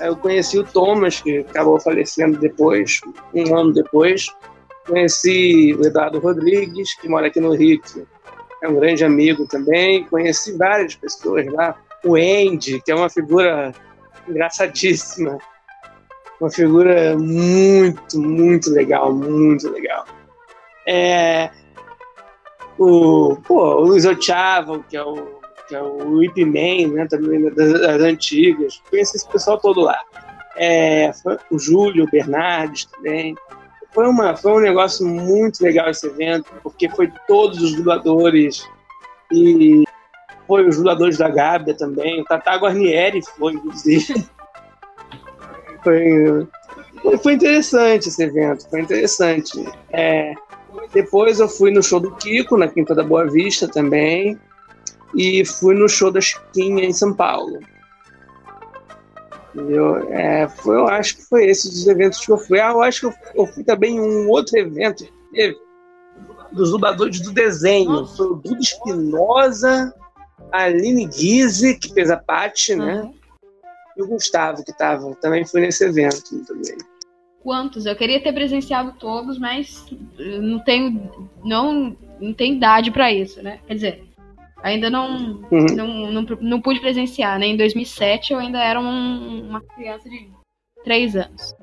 [0.00, 3.00] Aí eu conheci o Thomas, que acabou falecendo depois,
[3.34, 4.34] um ano depois.
[4.86, 7.80] Conheci o Eduardo Rodrigues, que mora aqui no Rio,
[8.62, 10.04] é um grande amigo também.
[10.04, 11.76] Conheci várias pessoas lá.
[12.04, 13.72] O Andy, que é uma figura
[14.28, 15.38] engraçadíssima.
[16.40, 20.04] Uma figura muito, muito legal, muito legal.
[20.86, 21.50] É,
[22.78, 27.42] o, pô, o Luiz Ochavo, que é o, que é o Ip Man, né, também
[27.50, 28.82] das, das, antigas.
[28.90, 29.98] Conheci esse pessoal todo lá.
[30.56, 31.10] É,
[31.50, 33.36] o Júlio Bernardes também.
[33.94, 38.68] Foi, uma, foi um negócio muito legal esse evento, porque foi todos os dubladores
[39.32, 39.84] e
[40.48, 44.26] foi os dubladores da Gábia também, o Tata Guarnieri foi, inclusive.
[45.82, 46.46] foi,
[47.22, 49.64] foi interessante esse evento, foi interessante.
[49.92, 50.34] É,
[50.92, 54.38] depois eu fui no show do Kiko, na Quinta da Boa Vista também,
[55.14, 57.60] e fui no show da Chiquinha em São Paulo.
[59.54, 62.58] Eu, é, foi, eu acho que foi esse dos eventos que eu fui.
[62.60, 65.56] Ah, eu acho que eu, eu fui também em um outro evento teve,
[66.52, 68.06] dos dubladores do desenho.
[68.06, 69.94] Foi o Dudu Espinosa,
[70.52, 72.84] a Aline Guise, que fez a parte, uhum.
[72.84, 73.12] né?
[73.96, 76.76] E o Gustavo, que tava, também foi nesse evento também.
[77.42, 77.86] Quantos?
[77.86, 79.84] Eu queria ter presenciado todos, mas
[80.18, 83.60] não tenho, não, não tenho idade para isso, né?
[83.66, 84.04] Quer dizer,
[84.64, 85.66] Ainda não, uhum.
[85.76, 87.48] não, não, não, pude presenciar, né?
[87.48, 90.30] Em 2007 eu ainda era um, uma criança de
[90.82, 91.54] 3 anos.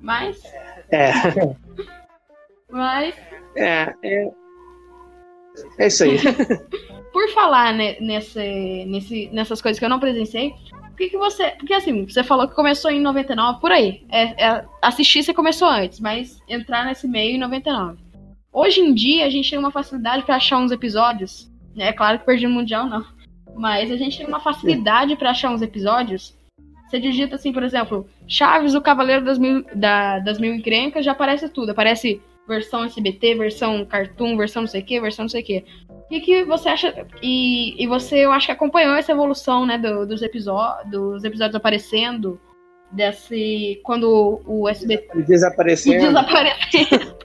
[0.00, 0.42] Mas.
[0.90, 1.12] É.
[2.68, 3.14] Mas.
[3.54, 4.30] É, é.
[5.78, 6.18] É isso aí.
[7.12, 11.50] Por falar né, nesse, nesse, nessas coisas que eu não presenciei, por que, que você.
[11.50, 14.04] Porque assim, você falou que começou em 99, por aí.
[14.10, 17.98] É, é, assistir você começou antes, mas entrar nesse meio em 99.
[18.52, 22.26] Hoje em dia a gente tem uma facilidade para achar uns episódios é claro que
[22.26, 23.04] perdi o Mundial, não.
[23.54, 26.34] Mas a gente tem uma facilidade para achar uns episódios.
[26.88, 31.12] Você digita assim, por exemplo, Chaves, o Cavaleiro das Mil, da, das Mil Encrencas, já
[31.12, 31.70] aparece tudo.
[31.70, 35.64] Aparece versão SBT, versão Cartoon, versão não sei o que, versão não sei o que.
[36.10, 37.06] E que você acha.
[37.22, 41.54] E, e você, eu acho que acompanhou essa evolução, né, do, dos, episódios, dos episódios
[41.54, 42.40] aparecendo.
[42.90, 43.80] Desse.
[43.84, 45.22] Quando o SBT.
[45.22, 46.06] Desaparecendo.
[46.08, 47.19] Desaparecendo.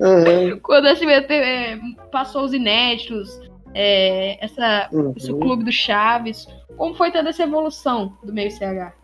[0.00, 0.58] Uhum.
[0.62, 1.78] Quando o SBT é,
[2.10, 3.38] passou os inéditos,
[3.74, 5.12] é, essa, uhum.
[5.16, 6.46] esse clube do Chaves.
[6.76, 8.94] Como foi toda essa evolução do meio CH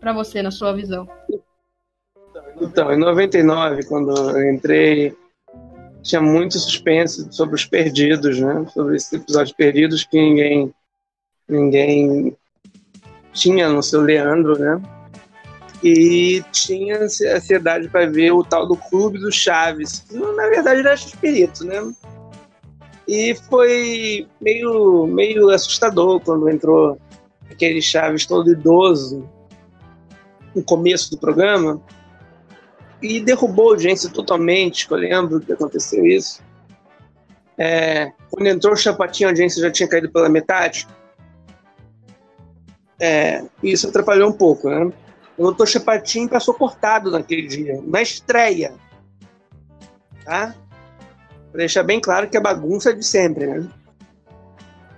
[0.00, 1.08] para você, na sua visão?
[2.60, 5.14] Então, em 99, quando eu entrei,
[6.02, 8.66] tinha muito suspense sobre os perdidos, né?
[8.72, 10.74] Sobre esses episódios perdidos que ninguém,
[11.48, 12.36] ninguém
[13.32, 14.80] tinha no seu Leandro, né?
[15.82, 21.64] E tinha ansiedade para ver o tal do Clube do Chaves, na verdade era Espírito,
[21.64, 21.92] né?
[23.06, 26.98] E foi meio, meio assustador quando entrou
[27.50, 29.28] aquele Chaves todo idoso
[30.54, 31.80] no começo do programa
[33.00, 36.42] e derrubou a audiência totalmente, eu lembro que aconteceu isso.
[37.58, 40.86] É, quando entrou o Chapatinho, a audiência já tinha caído pela metade.
[42.98, 44.90] É, isso atrapalhou um pouco, né?
[45.36, 48.74] O doutor Chapatin passou cortado naquele dia, na estreia.
[50.24, 50.54] Tá?
[51.52, 53.68] Pra deixar bem claro que a bagunça é de sempre, né?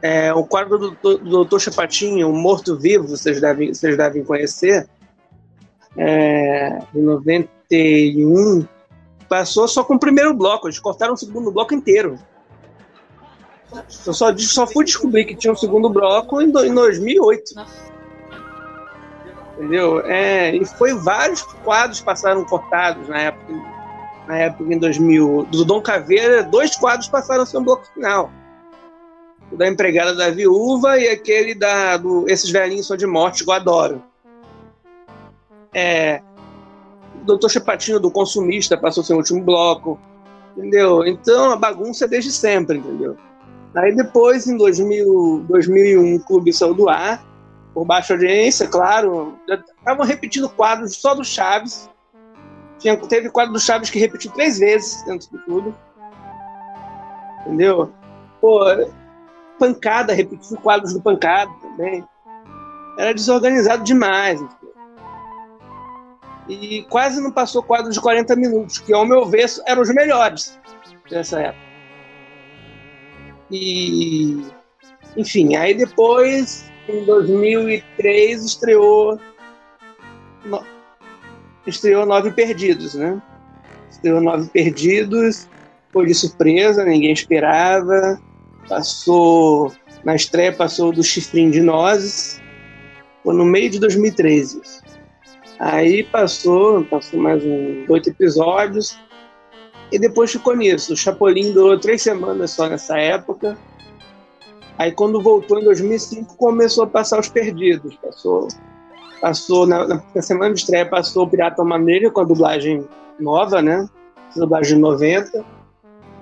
[0.00, 1.58] É, o quadro do, do, do Dr.
[1.58, 4.88] Chapatinho, o Morto-Vivo, vocês devem, vocês devem conhecer,
[5.96, 8.64] é, em 91,
[9.28, 12.16] passou só com o primeiro bloco, eles cortaram o segundo bloco inteiro.
[14.06, 17.54] Eu só, só fui descobrir que tinha um segundo bloco em, em 2008.
[17.56, 17.87] Nossa.
[19.58, 20.00] Entendeu?
[20.06, 23.52] É, e foi vários quadros passaram cortados na época.
[24.28, 28.30] na época, em 2000, do Dom Caveira, dois quadros passaram um bloco final.
[29.50, 33.52] O da empregada da viúva e aquele da do Esses Velhinhos São de Morte, eu
[33.52, 34.00] adoro.
[35.74, 36.22] É,
[37.20, 39.98] o Doutor Chapatinho do Consumista passou o último bloco.
[40.56, 41.04] Entendeu?
[41.04, 43.16] Então a bagunça é desde sempre, entendeu?
[43.74, 47.24] Aí depois, em 2000, 2001, o clube saiu do ar,
[47.74, 49.38] por baixa audiência, claro.
[49.48, 51.88] Estavam repetindo quadros só do Chaves.
[52.78, 55.74] Tinha, teve quadro do Chaves que repetiu três vezes dentro do clube.
[57.40, 57.92] Entendeu?
[58.40, 58.60] Pô,
[59.58, 62.04] pancada, repetiu quadros do pancada também.
[62.98, 64.40] Era desorganizado demais.
[66.48, 70.58] E quase não passou quadros de 40 minutos, que ao meu ver eram os melhores
[71.10, 71.68] dessa época.
[73.50, 74.44] E,
[75.16, 79.18] enfim, aí depois, em 2003, estreou
[80.44, 80.64] no,
[81.66, 83.20] estreou Nove Perdidos, né?
[83.90, 85.48] Estreou Nove Perdidos,
[85.92, 88.20] foi de surpresa, ninguém esperava.
[88.68, 89.72] Passou,
[90.04, 92.40] na estreia passou do Chifrinho de Nozes,
[93.22, 94.60] foi no meio de 2013.
[95.58, 98.98] Aí passou, passou mais uns oito episódios,
[99.90, 100.92] e depois ficou nisso.
[100.92, 103.56] O Chapolin durou três semanas só nessa época.
[104.78, 107.96] Aí quando voltou em 2005 começou a passar os perdidos.
[107.96, 108.48] Passou,
[109.20, 112.86] passou na, na semana de estreia passou o Pirata Maneira com a dublagem
[113.18, 113.88] nova, né?
[114.36, 115.44] Dublagem 90.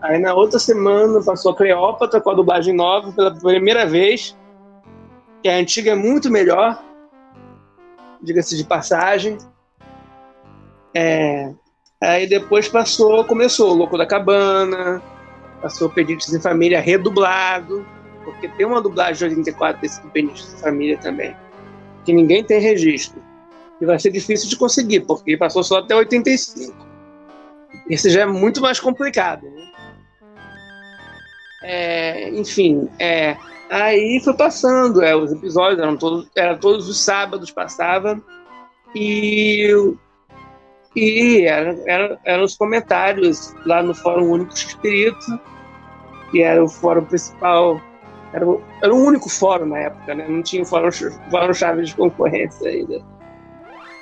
[0.01, 4.37] Aí na outra semana passou a Cleópatra com a dublagem nova pela primeira vez.
[5.43, 6.83] Que a antiga é muito melhor,
[8.23, 9.37] diga-se de passagem.
[10.95, 11.53] É,
[12.01, 15.03] Aí depois passou, começou o Louco da Cabana,
[15.63, 17.87] passou Pedidos em Família redublado,
[18.27, 21.35] porque tem uma dublagem de 84 desse Pedidos em Família também,
[22.05, 23.23] que ninguém tem registro.
[23.81, 26.75] E vai ser difícil de conseguir, porque passou só até 85.
[27.89, 29.47] Esse já é muito mais complicado.
[29.49, 29.73] Né?
[31.63, 33.37] É, enfim, é,
[33.71, 38.21] aí foi passando, é, os episódios eram todos, era todos os sábados passava
[38.95, 39.95] e
[40.95, 45.39] e eram era, era os comentários lá no Fórum Único Espírito,
[46.31, 47.81] que era o fórum principal,
[48.33, 50.27] era o, era o único fórum na época, né?
[50.29, 50.91] não tinha fórum,
[51.31, 53.03] fórum Chaves de concorrência ainda.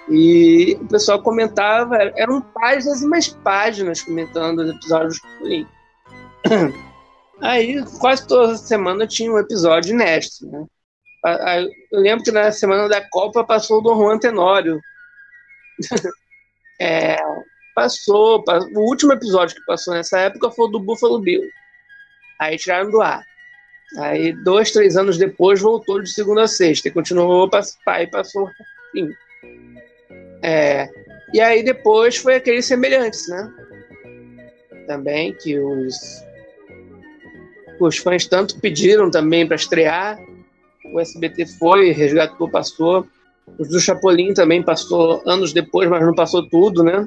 [0.09, 5.67] E o pessoal comentava, eram páginas e mais páginas comentando os episódios do.
[7.41, 10.67] Aí, quase toda semana tinha um episódio inédito, né?
[11.91, 14.81] Eu lembro que na semana da Copa passou o Dom Juan Tenório.
[16.81, 17.17] É,
[17.73, 18.43] passou,
[18.75, 21.41] o último episódio que passou nessa época foi o do Buffalo Bill.
[22.41, 23.25] Aí tiraram do ar.
[23.99, 27.49] Aí, dois, três anos depois, voltou de segunda a sexta e continuou
[28.01, 28.51] e passou.
[30.43, 30.89] É,
[31.33, 33.53] e aí depois foi aqueles semelhantes, né?
[34.87, 35.97] Também que os,
[37.81, 40.19] os fãs tanto pediram também para estrear.
[40.93, 43.07] O SBT foi, resgatou, passou.
[43.59, 47.07] Os do Chapolin também passou anos depois, mas não passou tudo, né?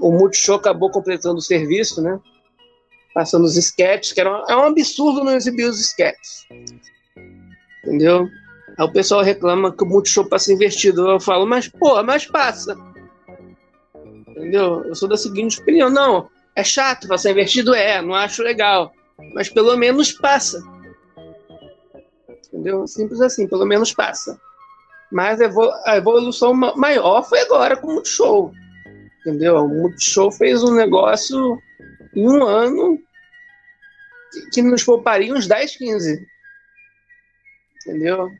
[0.00, 2.18] O Multishow acabou completando o serviço, né?
[3.14, 6.46] Passando os sketches, que era um, é um absurdo não exibir os sketches.
[7.84, 8.28] Entendeu?
[8.78, 11.08] Aí o pessoal reclama que o Multishow passa invertido.
[11.08, 12.76] Eu falo, mas pô, mas passa.
[14.28, 14.84] Entendeu?
[14.84, 17.74] Eu sou da seguinte opinião: não, é chato passar invertido?
[17.74, 18.92] É, não acho legal.
[19.34, 20.62] Mas pelo menos passa.
[22.48, 22.86] Entendeu?
[22.86, 24.40] Simples assim, pelo menos passa.
[25.10, 28.52] Mas a evolução maior foi agora com o Multishow.
[29.20, 29.56] Entendeu?
[29.56, 31.60] O Multishow fez um negócio
[32.14, 32.98] em um ano
[34.52, 36.26] que nos pouparia uns 10, 15.
[37.86, 38.30] Entendeu?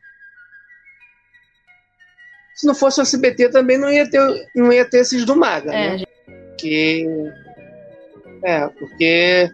[2.55, 4.21] Se não fosse o SBT também não ia ter,
[4.55, 6.03] não ia ter esses do Maga, é, né?
[6.25, 7.05] Porque,
[8.43, 9.51] é, porque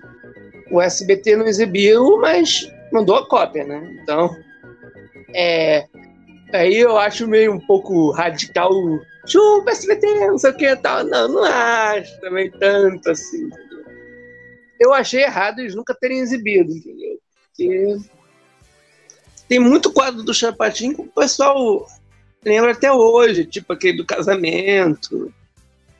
[0.71, 3.97] o SBT não exibiu, mas mandou a cópia, né?
[4.01, 4.35] Então,
[5.33, 5.87] é,
[6.53, 8.71] Aí eu acho meio um pouco radical.
[9.25, 11.03] Chupa SBT, não sei o que tal.
[11.03, 13.49] Não, não acho também tanto assim.
[14.79, 17.19] Eu achei errado eles nunca terem exibido, entendeu?
[17.47, 17.97] Porque
[19.47, 21.87] tem muito quadro do Chapatinho que o pessoal
[22.43, 25.33] lembra até hoje, tipo aquele do casamento,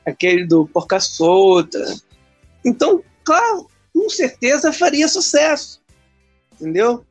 [0.04, 1.82] aquele do Porca Solta.
[2.64, 5.80] Então, claro, com certeza faria sucesso,
[6.54, 7.04] entendeu?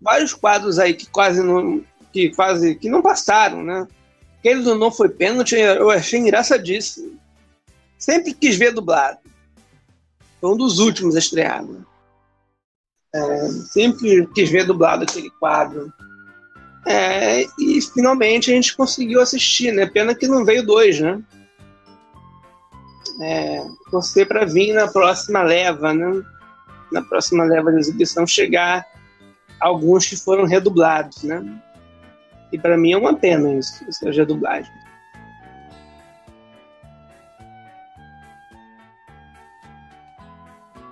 [0.00, 1.82] Vários quadros aí que quase não,
[2.12, 3.88] que quase que não passaram, né?
[4.38, 7.18] Aquele do não foi pênalti, eu achei engraçadíssimo.
[7.98, 9.18] Sempre quis ver dublado.
[10.40, 11.64] Foi um dos últimos a estrear.
[11.64, 11.80] Né?
[13.14, 15.92] É, sempre quis ver dublado aquele quadro.
[16.86, 19.86] É, e finalmente a gente conseguiu assistir, né?
[19.86, 21.22] Pena que não veio dois, né?
[23.20, 26.22] é, torcer para vir na próxima leva, né?
[26.92, 28.86] Na próxima leva da exibição chegar
[29.60, 31.44] alguns que foram redublados, né?
[32.52, 34.85] E para mim é uma pena isso, essas redublagens.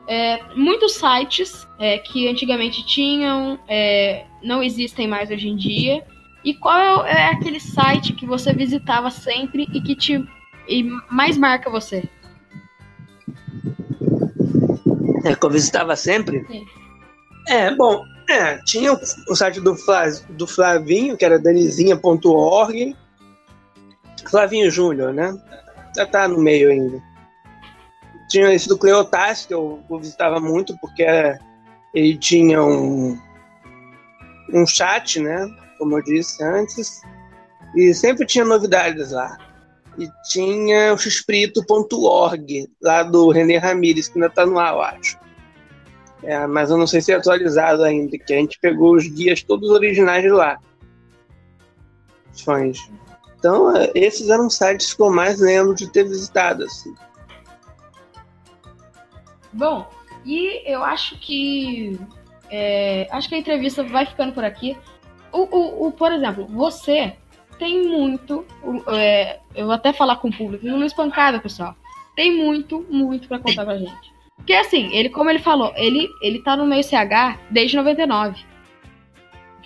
[0.07, 6.05] É, muitos sites é, que antigamente tinham é, não existem mais hoje em dia.
[6.45, 10.23] E qual é aquele site que você visitava sempre e que te
[10.69, 12.05] e mais marca você?
[15.25, 16.45] É, que eu visitava sempre?
[16.47, 16.65] Sim.
[17.49, 22.97] É, bom, é, tinha o, o site do, Fla, do Flavinho, que era danizinha.org.
[24.31, 25.35] Flavinho Júnior, né?
[25.97, 27.03] Já tá no meio ainda.
[28.35, 31.05] Tinha esse do Cleotas, que eu, eu visitava muito, porque
[31.95, 33.17] ele tinha um,
[34.53, 35.49] um chat, né?
[35.79, 37.01] Como eu disse antes.
[37.77, 39.39] E sempre tinha novidades lá.
[39.97, 45.17] E tinha o xprito.org, lá do René Ramírez, que ainda tá no ar, eu acho.
[46.25, 49.45] É, mas eu não sei se é atualizado ainda, que a gente pegou os guias
[49.45, 50.59] todos originais de lá.
[52.45, 52.79] Fãs.
[53.39, 56.65] Então, é, esses eram sites que eu mais lembro de ter visitado.
[56.65, 56.93] Assim.
[59.55, 59.89] Bom,
[60.25, 61.99] e eu acho que.
[62.51, 64.77] É, acho que a entrevista vai ficando por aqui.
[65.33, 67.15] O, o, o por exemplo, você
[67.59, 68.45] tem muito.
[68.89, 71.75] É, eu vou até falar com o público, não espancada, pessoal.
[72.17, 74.15] Tem muito, muito para contar pra gente.
[74.37, 78.45] Porque assim, ele, como ele falou, ele, ele tá no meio CH desde 99.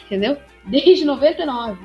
[0.04, 0.36] Entendeu?
[0.64, 1.78] Desde 99.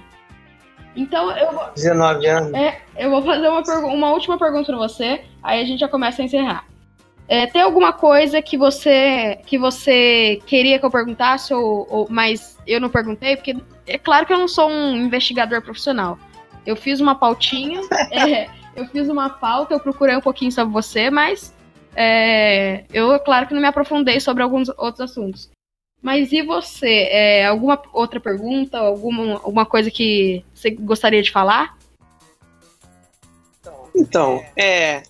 [0.96, 1.72] Então eu vou.
[1.74, 2.54] 19 anos.
[2.54, 6.22] É, eu vou fazer uma, uma última pergunta pra você, aí a gente já começa
[6.22, 6.66] a encerrar.
[7.28, 12.58] É, tem alguma coisa que você que você queria que eu perguntasse, ou, ou, mas
[12.68, 13.56] eu não perguntei, porque
[13.88, 16.18] é claro que eu não sou um investigador profissional.
[16.66, 21.10] Eu fiz uma pautinha, é, eu fiz uma pauta, eu procurei um pouquinho sobre você,
[21.10, 21.54] mas
[21.96, 25.50] é, eu, claro que não me aprofundei sobre alguns outros assuntos.
[26.02, 27.08] Mas e você?
[27.10, 28.78] É, alguma outra pergunta?
[28.78, 31.78] Alguma, alguma coisa que você gostaria de falar?
[33.96, 35.04] Então, é.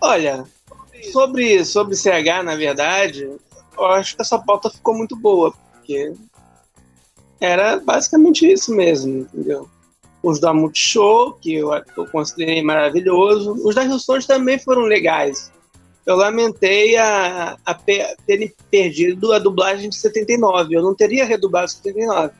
[0.00, 0.44] Olha,
[1.12, 3.30] sobre, sobre CH, na verdade,
[3.76, 6.12] eu acho que essa pauta ficou muito boa, porque
[7.40, 9.68] era basicamente isso mesmo, entendeu?
[10.22, 13.52] os da Multishow, que eu, eu considerei maravilhoso.
[13.64, 15.52] Os da Rio também foram legais.
[16.04, 17.74] Eu lamentei a, a,
[18.26, 20.74] terem perdido a dublagem de 79.
[20.74, 22.32] Eu não teria redublado 79.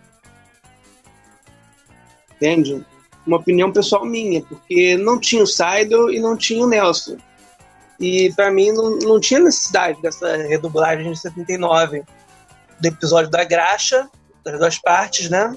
[2.36, 2.84] Entende?
[3.26, 7.18] Uma opinião pessoal minha, porque não tinha o Seidel e não tinha o Nelson.
[7.98, 12.04] E para mim não, não tinha necessidade dessa redublagem de 79.
[12.80, 14.08] Do episódio da Graxa,
[14.44, 15.56] das duas partes, né?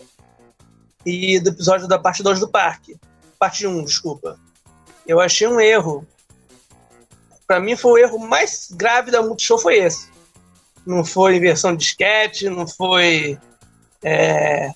[1.06, 2.98] e do episódio da parte 2 do parque.
[3.39, 4.39] Parte 1, um, desculpa.
[5.08, 6.06] Eu achei um erro.
[7.48, 10.10] Para mim foi o erro mais grave da Multishow foi esse.
[10.86, 13.38] Não foi inversão de sketch, não foi
[14.04, 14.72] é,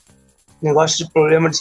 [0.62, 1.58] negócio de problema de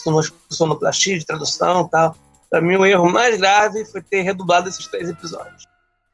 [0.51, 2.17] sonoplastia, de tradução tal.
[2.51, 5.65] Para mim o erro mais grave foi ter redublado esses três episódios.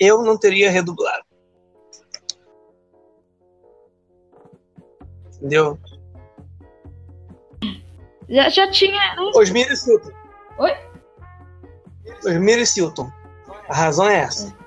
[0.01, 1.25] Eu não teria redublado.
[5.37, 5.79] Entendeu?
[8.29, 9.15] Já, já tinha.
[9.35, 10.11] Osmir e Silton.
[10.59, 10.73] Oi?
[12.25, 13.11] Osmir e Silton.
[13.69, 14.49] A razão é essa.
[14.49, 14.61] É.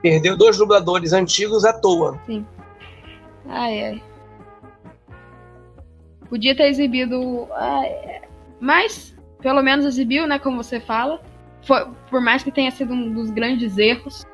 [0.00, 2.20] Perdeu dois dubladores antigos à toa.
[2.26, 2.46] Sim.
[3.46, 4.02] Ai, ai.
[6.28, 7.48] Podia ter exibido.
[7.52, 8.22] Ai,
[8.60, 10.38] mas, pelo menos exibiu, né?
[10.38, 11.20] Como você fala.
[11.62, 14.26] Foi, por mais que tenha sido um dos grandes erros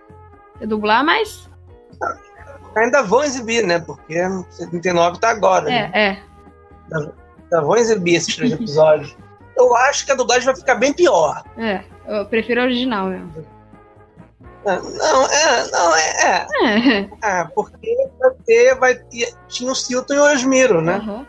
[0.61, 1.49] dublar, mas
[2.77, 3.79] ainda vão exibir, né?
[3.81, 4.15] Porque
[4.51, 5.71] 79 tá agora.
[5.71, 5.91] É, né?
[5.95, 6.19] é.
[6.95, 7.13] Ainda,
[7.63, 9.17] vão exibir esses três episódios.
[9.57, 11.43] eu acho que a dublagem vai ficar bem pior.
[11.57, 13.33] É, eu prefiro a original mesmo.
[14.67, 16.11] É, não, é, não, é.
[16.23, 17.11] É, é.
[17.23, 20.99] Ah, porque vai ter, vai ter, tinha o Silton e o Osmiro, né?
[20.99, 21.27] Uhum.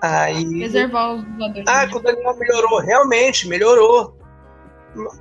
[0.00, 0.60] Aí.
[0.60, 1.64] Reservar os dubladores.
[1.66, 4.16] Ah, que o Daniel melhorou, realmente, melhorou.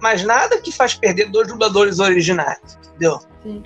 [0.01, 3.19] Mas nada que faz perder dois dubladores originais, entendeu?
[3.43, 3.63] Sim.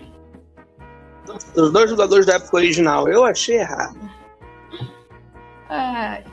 [1.56, 3.08] Os dois dubladores da época original.
[3.08, 3.98] Eu achei errado.
[5.70, 6.24] É...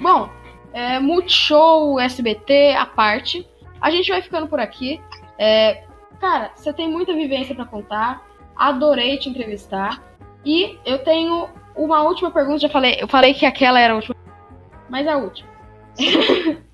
[0.00, 0.28] Bom,
[0.72, 3.48] é, Multishow, SBT, a parte.
[3.80, 5.00] A gente vai ficando por aqui.
[5.38, 5.84] É,
[6.20, 8.26] cara, você tem muita vivência para contar.
[8.56, 10.02] Adorei te entrevistar.
[10.44, 12.60] E eu tenho uma última pergunta.
[12.60, 14.16] Já falei, eu falei que aquela era a última,
[14.88, 15.48] mas é a última.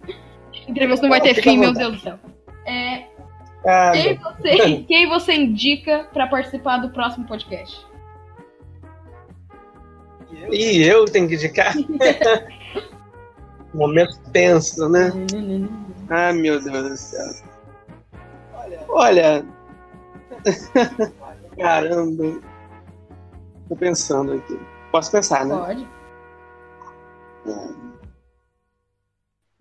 [0.68, 2.18] entrevista não vai ter fim, meu Deus do céu.
[2.64, 3.05] É,
[3.64, 7.86] ah, quem, você, quem você indica para participar do próximo podcast?
[10.51, 11.74] E eu tenho que indicar?
[13.74, 15.11] Momento tenso, né?
[16.12, 17.44] Ah, meu Deus do céu.
[18.88, 19.46] Olha.
[21.57, 22.40] Caramba.
[23.68, 24.59] Tô pensando aqui.
[24.91, 25.57] Posso pensar, né?
[25.57, 25.88] Pode.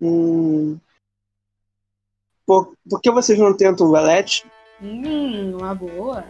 [0.00, 0.78] Hum.
[2.46, 4.44] Por, por que vocês não tentam o Valete?
[4.82, 6.24] Hum, uma boa.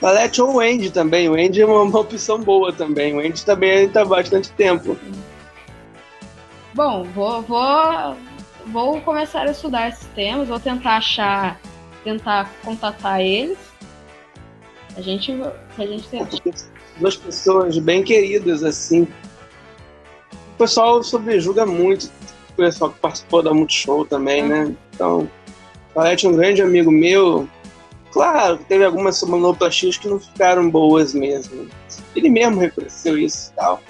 [0.00, 1.28] Valete ou o Andy também.
[1.28, 3.14] O Andy é uma, uma opção boa também.
[3.14, 4.96] O Andy também está há bastante tempo.
[6.74, 8.16] Bom, vou, vou,
[8.66, 11.58] vou começar a estudar esses temas, vou tentar achar,
[12.04, 13.58] tentar contatar eles.
[14.96, 15.32] A gente,
[15.82, 16.36] a gente tenta.
[16.98, 19.06] Duas pessoas bem queridas, assim.
[20.54, 22.10] O pessoal sobrejuga muito
[22.50, 24.74] o pessoal que participou da Multishow também, né?
[24.94, 25.30] Então,
[25.94, 27.48] Valete é um grande amigo meu.
[28.10, 31.68] Claro, teve algumas sonoplastias que não ficaram boas mesmo.
[32.14, 33.82] Ele mesmo reconheceu isso e tal.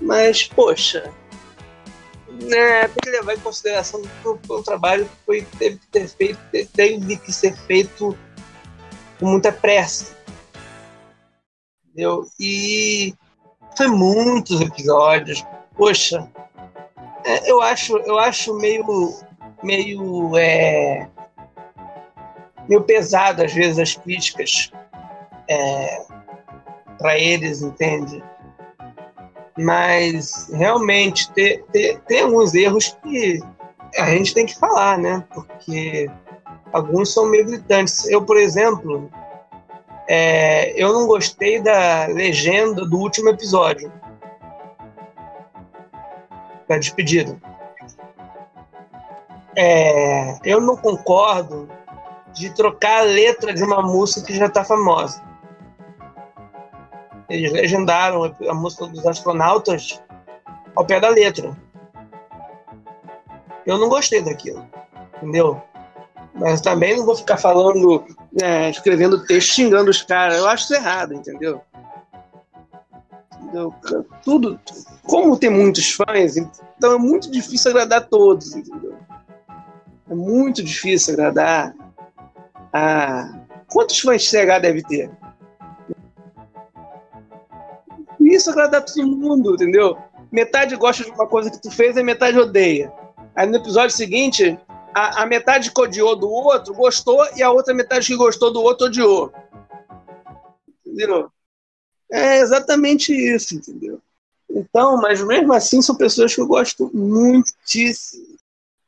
[0.00, 1.12] Mas, poxa,
[2.42, 6.38] né, tem que levar em consideração que um trabalho que foi, teve que ter feito,
[6.74, 8.16] teve que ser feito
[9.20, 10.16] com muita pressa.
[12.00, 12.24] Entendeu?
[12.40, 13.14] E
[13.76, 15.44] foi muitos episódios.
[15.76, 16.26] Poxa,
[17.26, 19.14] é, eu acho, eu acho meio,
[19.62, 21.06] meio, é,
[22.66, 24.72] meio pesado às vezes as críticas
[25.46, 26.02] é,
[26.96, 28.24] para eles, entende?
[29.58, 31.62] Mas realmente tem,
[32.06, 33.40] tem, alguns erros que
[33.98, 35.22] a gente tem que falar, né?
[35.34, 36.10] Porque
[36.72, 38.08] alguns são meio gritantes.
[38.08, 39.10] Eu, por exemplo,
[40.12, 43.92] é, eu não gostei da legenda do último episódio
[46.68, 47.40] da despedida.
[49.54, 51.70] É, eu não concordo
[52.32, 55.22] de trocar a letra de uma música que já está famosa.
[57.28, 60.02] Eles legendaram a música dos astronautas
[60.74, 61.56] ao pé da letra.
[63.64, 64.68] Eu não gostei daquilo,
[65.18, 65.62] entendeu?
[66.34, 68.04] Mas também não vou ficar falando,
[68.40, 70.38] é, escrevendo texto xingando os caras.
[70.38, 71.60] Eu acho isso errado, entendeu?
[73.50, 73.74] entendeu?
[74.22, 74.58] Tudo.
[75.02, 78.96] Como tem muitos fãs, então é muito difícil agradar todos, entendeu?
[80.08, 81.74] É muito difícil agradar
[82.72, 83.40] a.
[83.72, 85.10] Quantos fãs CH deve ter?
[88.34, 89.96] isso agradar todo mundo, entendeu?
[90.30, 92.92] Metade gosta de uma coisa que tu fez e metade odeia.
[93.34, 94.58] Aí no episódio seguinte,
[94.94, 98.62] a, a metade que odiou do outro gostou e a outra metade que gostou do
[98.62, 99.32] outro odiou.
[100.86, 101.30] Entendeu?
[102.10, 104.00] É exatamente isso, entendeu?
[104.48, 108.36] Então, mas mesmo assim são pessoas que eu gosto muitíssimo.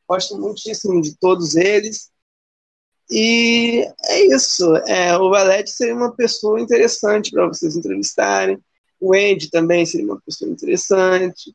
[0.09, 2.11] Gosto muitíssimo de todos eles.
[3.11, 4.76] E é isso.
[4.88, 8.59] É, o Valete seria uma pessoa interessante para vocês entrevistarem.
[9.00, 11.55] O Andy também seria uma pessoa interessante.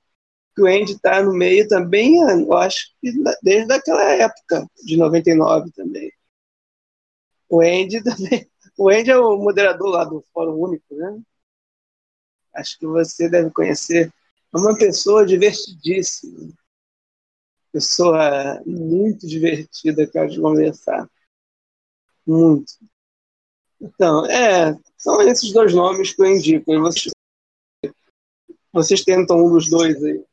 [0.57, 3.11] O Andy está no meio também, eu acho que
[3.43, 6.11] desde aquela época, de 99 também.
[7.49, 8.49] O Andy também.
[8.77, 11.21] O Andy é o moderador lá do Fórum Único, né?
[12.53, 14.11] Acho que você deve conhecer.
[14.53, 16.51] É uma pessoa divertidíssima.
[17.71, 21.07] Pessoa muito divertida, cara, de conversar.
[22.25, 22.73] Muito.
[23.79, 26.79] Então, é, são esses dois nomes que eu indico.
[26.79, 27.11] Vocês
[28.77, 30.23] vocês tentam um dos dois aí.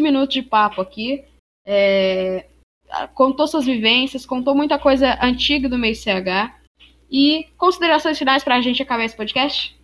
[0.00, 1.24] e minutos de papo aqui.
[1.66, 2.46] É,
[3.14, 6.58] contou suas vivências, contou muita coisa antiga do meio CH.
[7.10, 9.78] E considerações finais para a gente acabar esse podcast?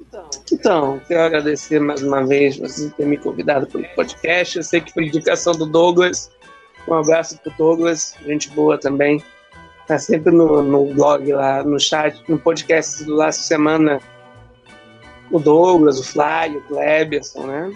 [0.00, 4.56] Então, então, quero agradecer mais uma vez você ter me convidado para o podcast.
[4.56, 6.30] Eu sei que foi indicação do Douglas.
[6.88, 9.22] Um abraço para o Douglas, gente boa também.
[9.86, 14.00] Tá sempre no, no blog lá, no chat, no podcast do Last Semana,
[15.30, 17.72] o Douglas, o Fly, o Kleberson, né?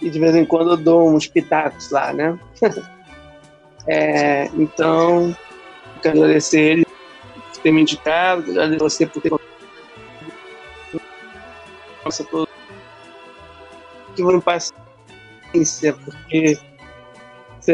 [0.00, 2.38] E de vez em quando eu dou uns pitacos lá, né?
[3.86, 5.36] é, então,
[6.02, 9.32] quero agradecer ele por ter me indicado, agradecer você por ter
[12.04, 12.48] nossa, todo
[14.14, 16.58] que vão paciência, porque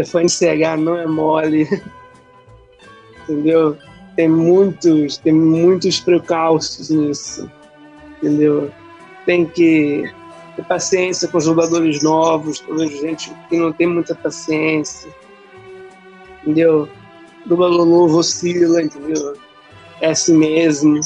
[0.07, 1.69] fã de CH não é mole.
[3.29, 3.77] entendeu?
[4.17, 7.51] Tem muitos, tem muitos precalços nisso,
[8.17, 8.71] entendeu?
[9.25, 10.05] Tem que
[10.57, 15.09] ter paciência com os jogadores novos, a gente que não tem muita paciência,
[16.43, 16.89] entendeu?
[17.47, 19.37] Dublador novo oscila, entendeu?
[20.01, 21.01] É assim mesmo.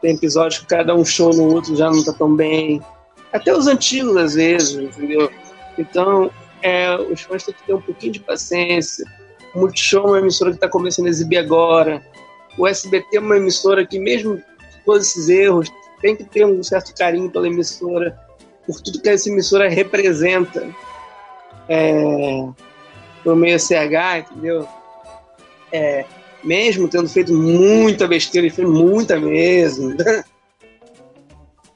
[0.00, 2.80] Tem episódios que cada um show no outro já não tá tão bem.
[3.32, 5.30] Até os antigos, às vezes, entendeu?
[5.76, 6.30] Então,
[6.62, 9.04] é, os fãs têm que ter um pouquinho de paciência
[9.54, 12.02] Multishow é uma emissora que está começando a exibir agora.
[12.56, 15.70] o SBT é uma emissora que, mesmo com todos esses erros,
[16.00, 18.18] tem que ter um certo carinho pela emissora,
[18.68, 20.68] por tudo que essa emissora representa
[21.66, 22.46] é,
[23.24, 24.68] no meio CH, entendeu?
[25.72, 26.04] É,
[26.44, 29.96] mesmo tendo feito muita besteira, e fez muita mesmo,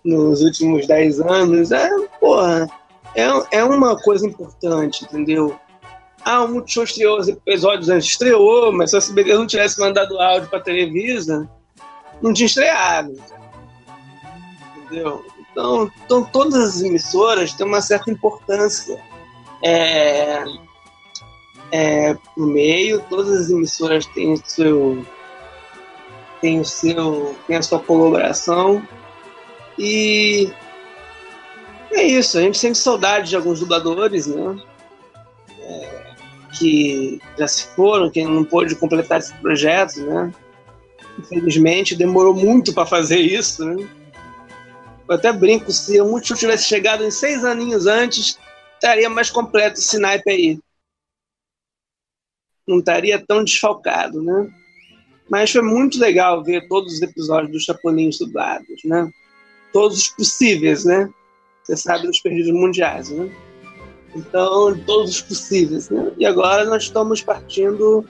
[0.05, 1.91] nos últimos 10 anos, é,
[2.21, 2.69] porra,
[3.15, 5.59] é, é uma coisa importante, entendeu?
[6.25, 10.21] Ah, o Multishow estreou os episódios antes, estreou, mas se a SBT não tivesse mandado
[10.21, 11.49] áudio pra Televisa,
[12.21, 13.15] não tinha estreado.
[14.77, 15.25] Entendeu?
[15.53, 18.99] Então, então todas as emissoras têm uma certa importância
[19.63, 20.45] é,
[21.71, 25.07] é, meio, todas as emissoras têm o seu
[26.41, 28.83] tem o seu tem a sua colaboração
[29.79, 30.51] e
[31.93, 34.57] é isso, a gente sente saudade de alguns dubladores, né?
[35.61, 36.15] É,
[36.59, 40.33] que já se foram, que não pôde completar esse projeto, né?
[41.19, 43.87] Infelizmente, demorou muito para fazer isso, né?
[45.09, 48.39] Eu até brinco, se o Multishow tivesse chegado em seis aninhos antes,
[48.75, 50.59] estaria mais completo esse naipe aí.
[52.67, 54.53] Não estaria tão desfalcado, né?
[55.29, 59.11] Mas foi muito legal ver todos os episódios dos Chapolins dublados, né?
[59.73, 61.13] Todos os possíveis, né?
[61.63, 63.31] Você sabe dos perdidos mundiais, né?
[64.15, 66.13] Então, todos os possíveis, né?
[66.19, 68.05] E agora nós estamos partindo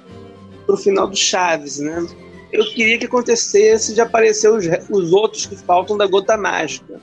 [0.67, 2.07] para o final do Chaves, né?
[2.53, 7.01] Eu queria que acontecesse de aparecer os, os outros que faltam da Gota Mágica,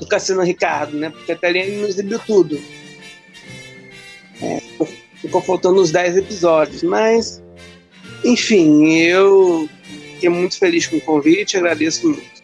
[0.00, 1.10] do Cassino Ricardo, né?
[1.10, 2.60] Porque até ele não exibiu tudo.
[4.42, 4.60] É,
[5.14, 7.42] ficou faltando uns 10 episódios, mas
[8.24, 9.68] enfim, eu
[10.14, 12.36] fiquei muito feliz com o convite, agradeço muito.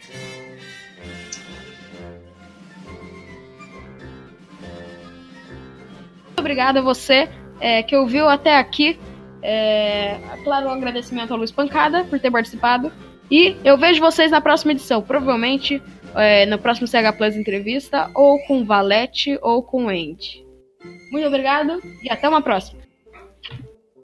[6.53, 8.99] obrigada a você é, que ouviu até aqui.
[9.43, 12.93] É, claro, um agradecimento ao Luiz Pancada por ter participado.
[13.31, 15.83] E eu vejo vocês na próxima edição, provavelmente
[16.15, 20.45] é, no próximo CH Plus entrevista, ou com Valete ou com Andy.
[21.11, 22.82] Muito obrigado e até uma próxima.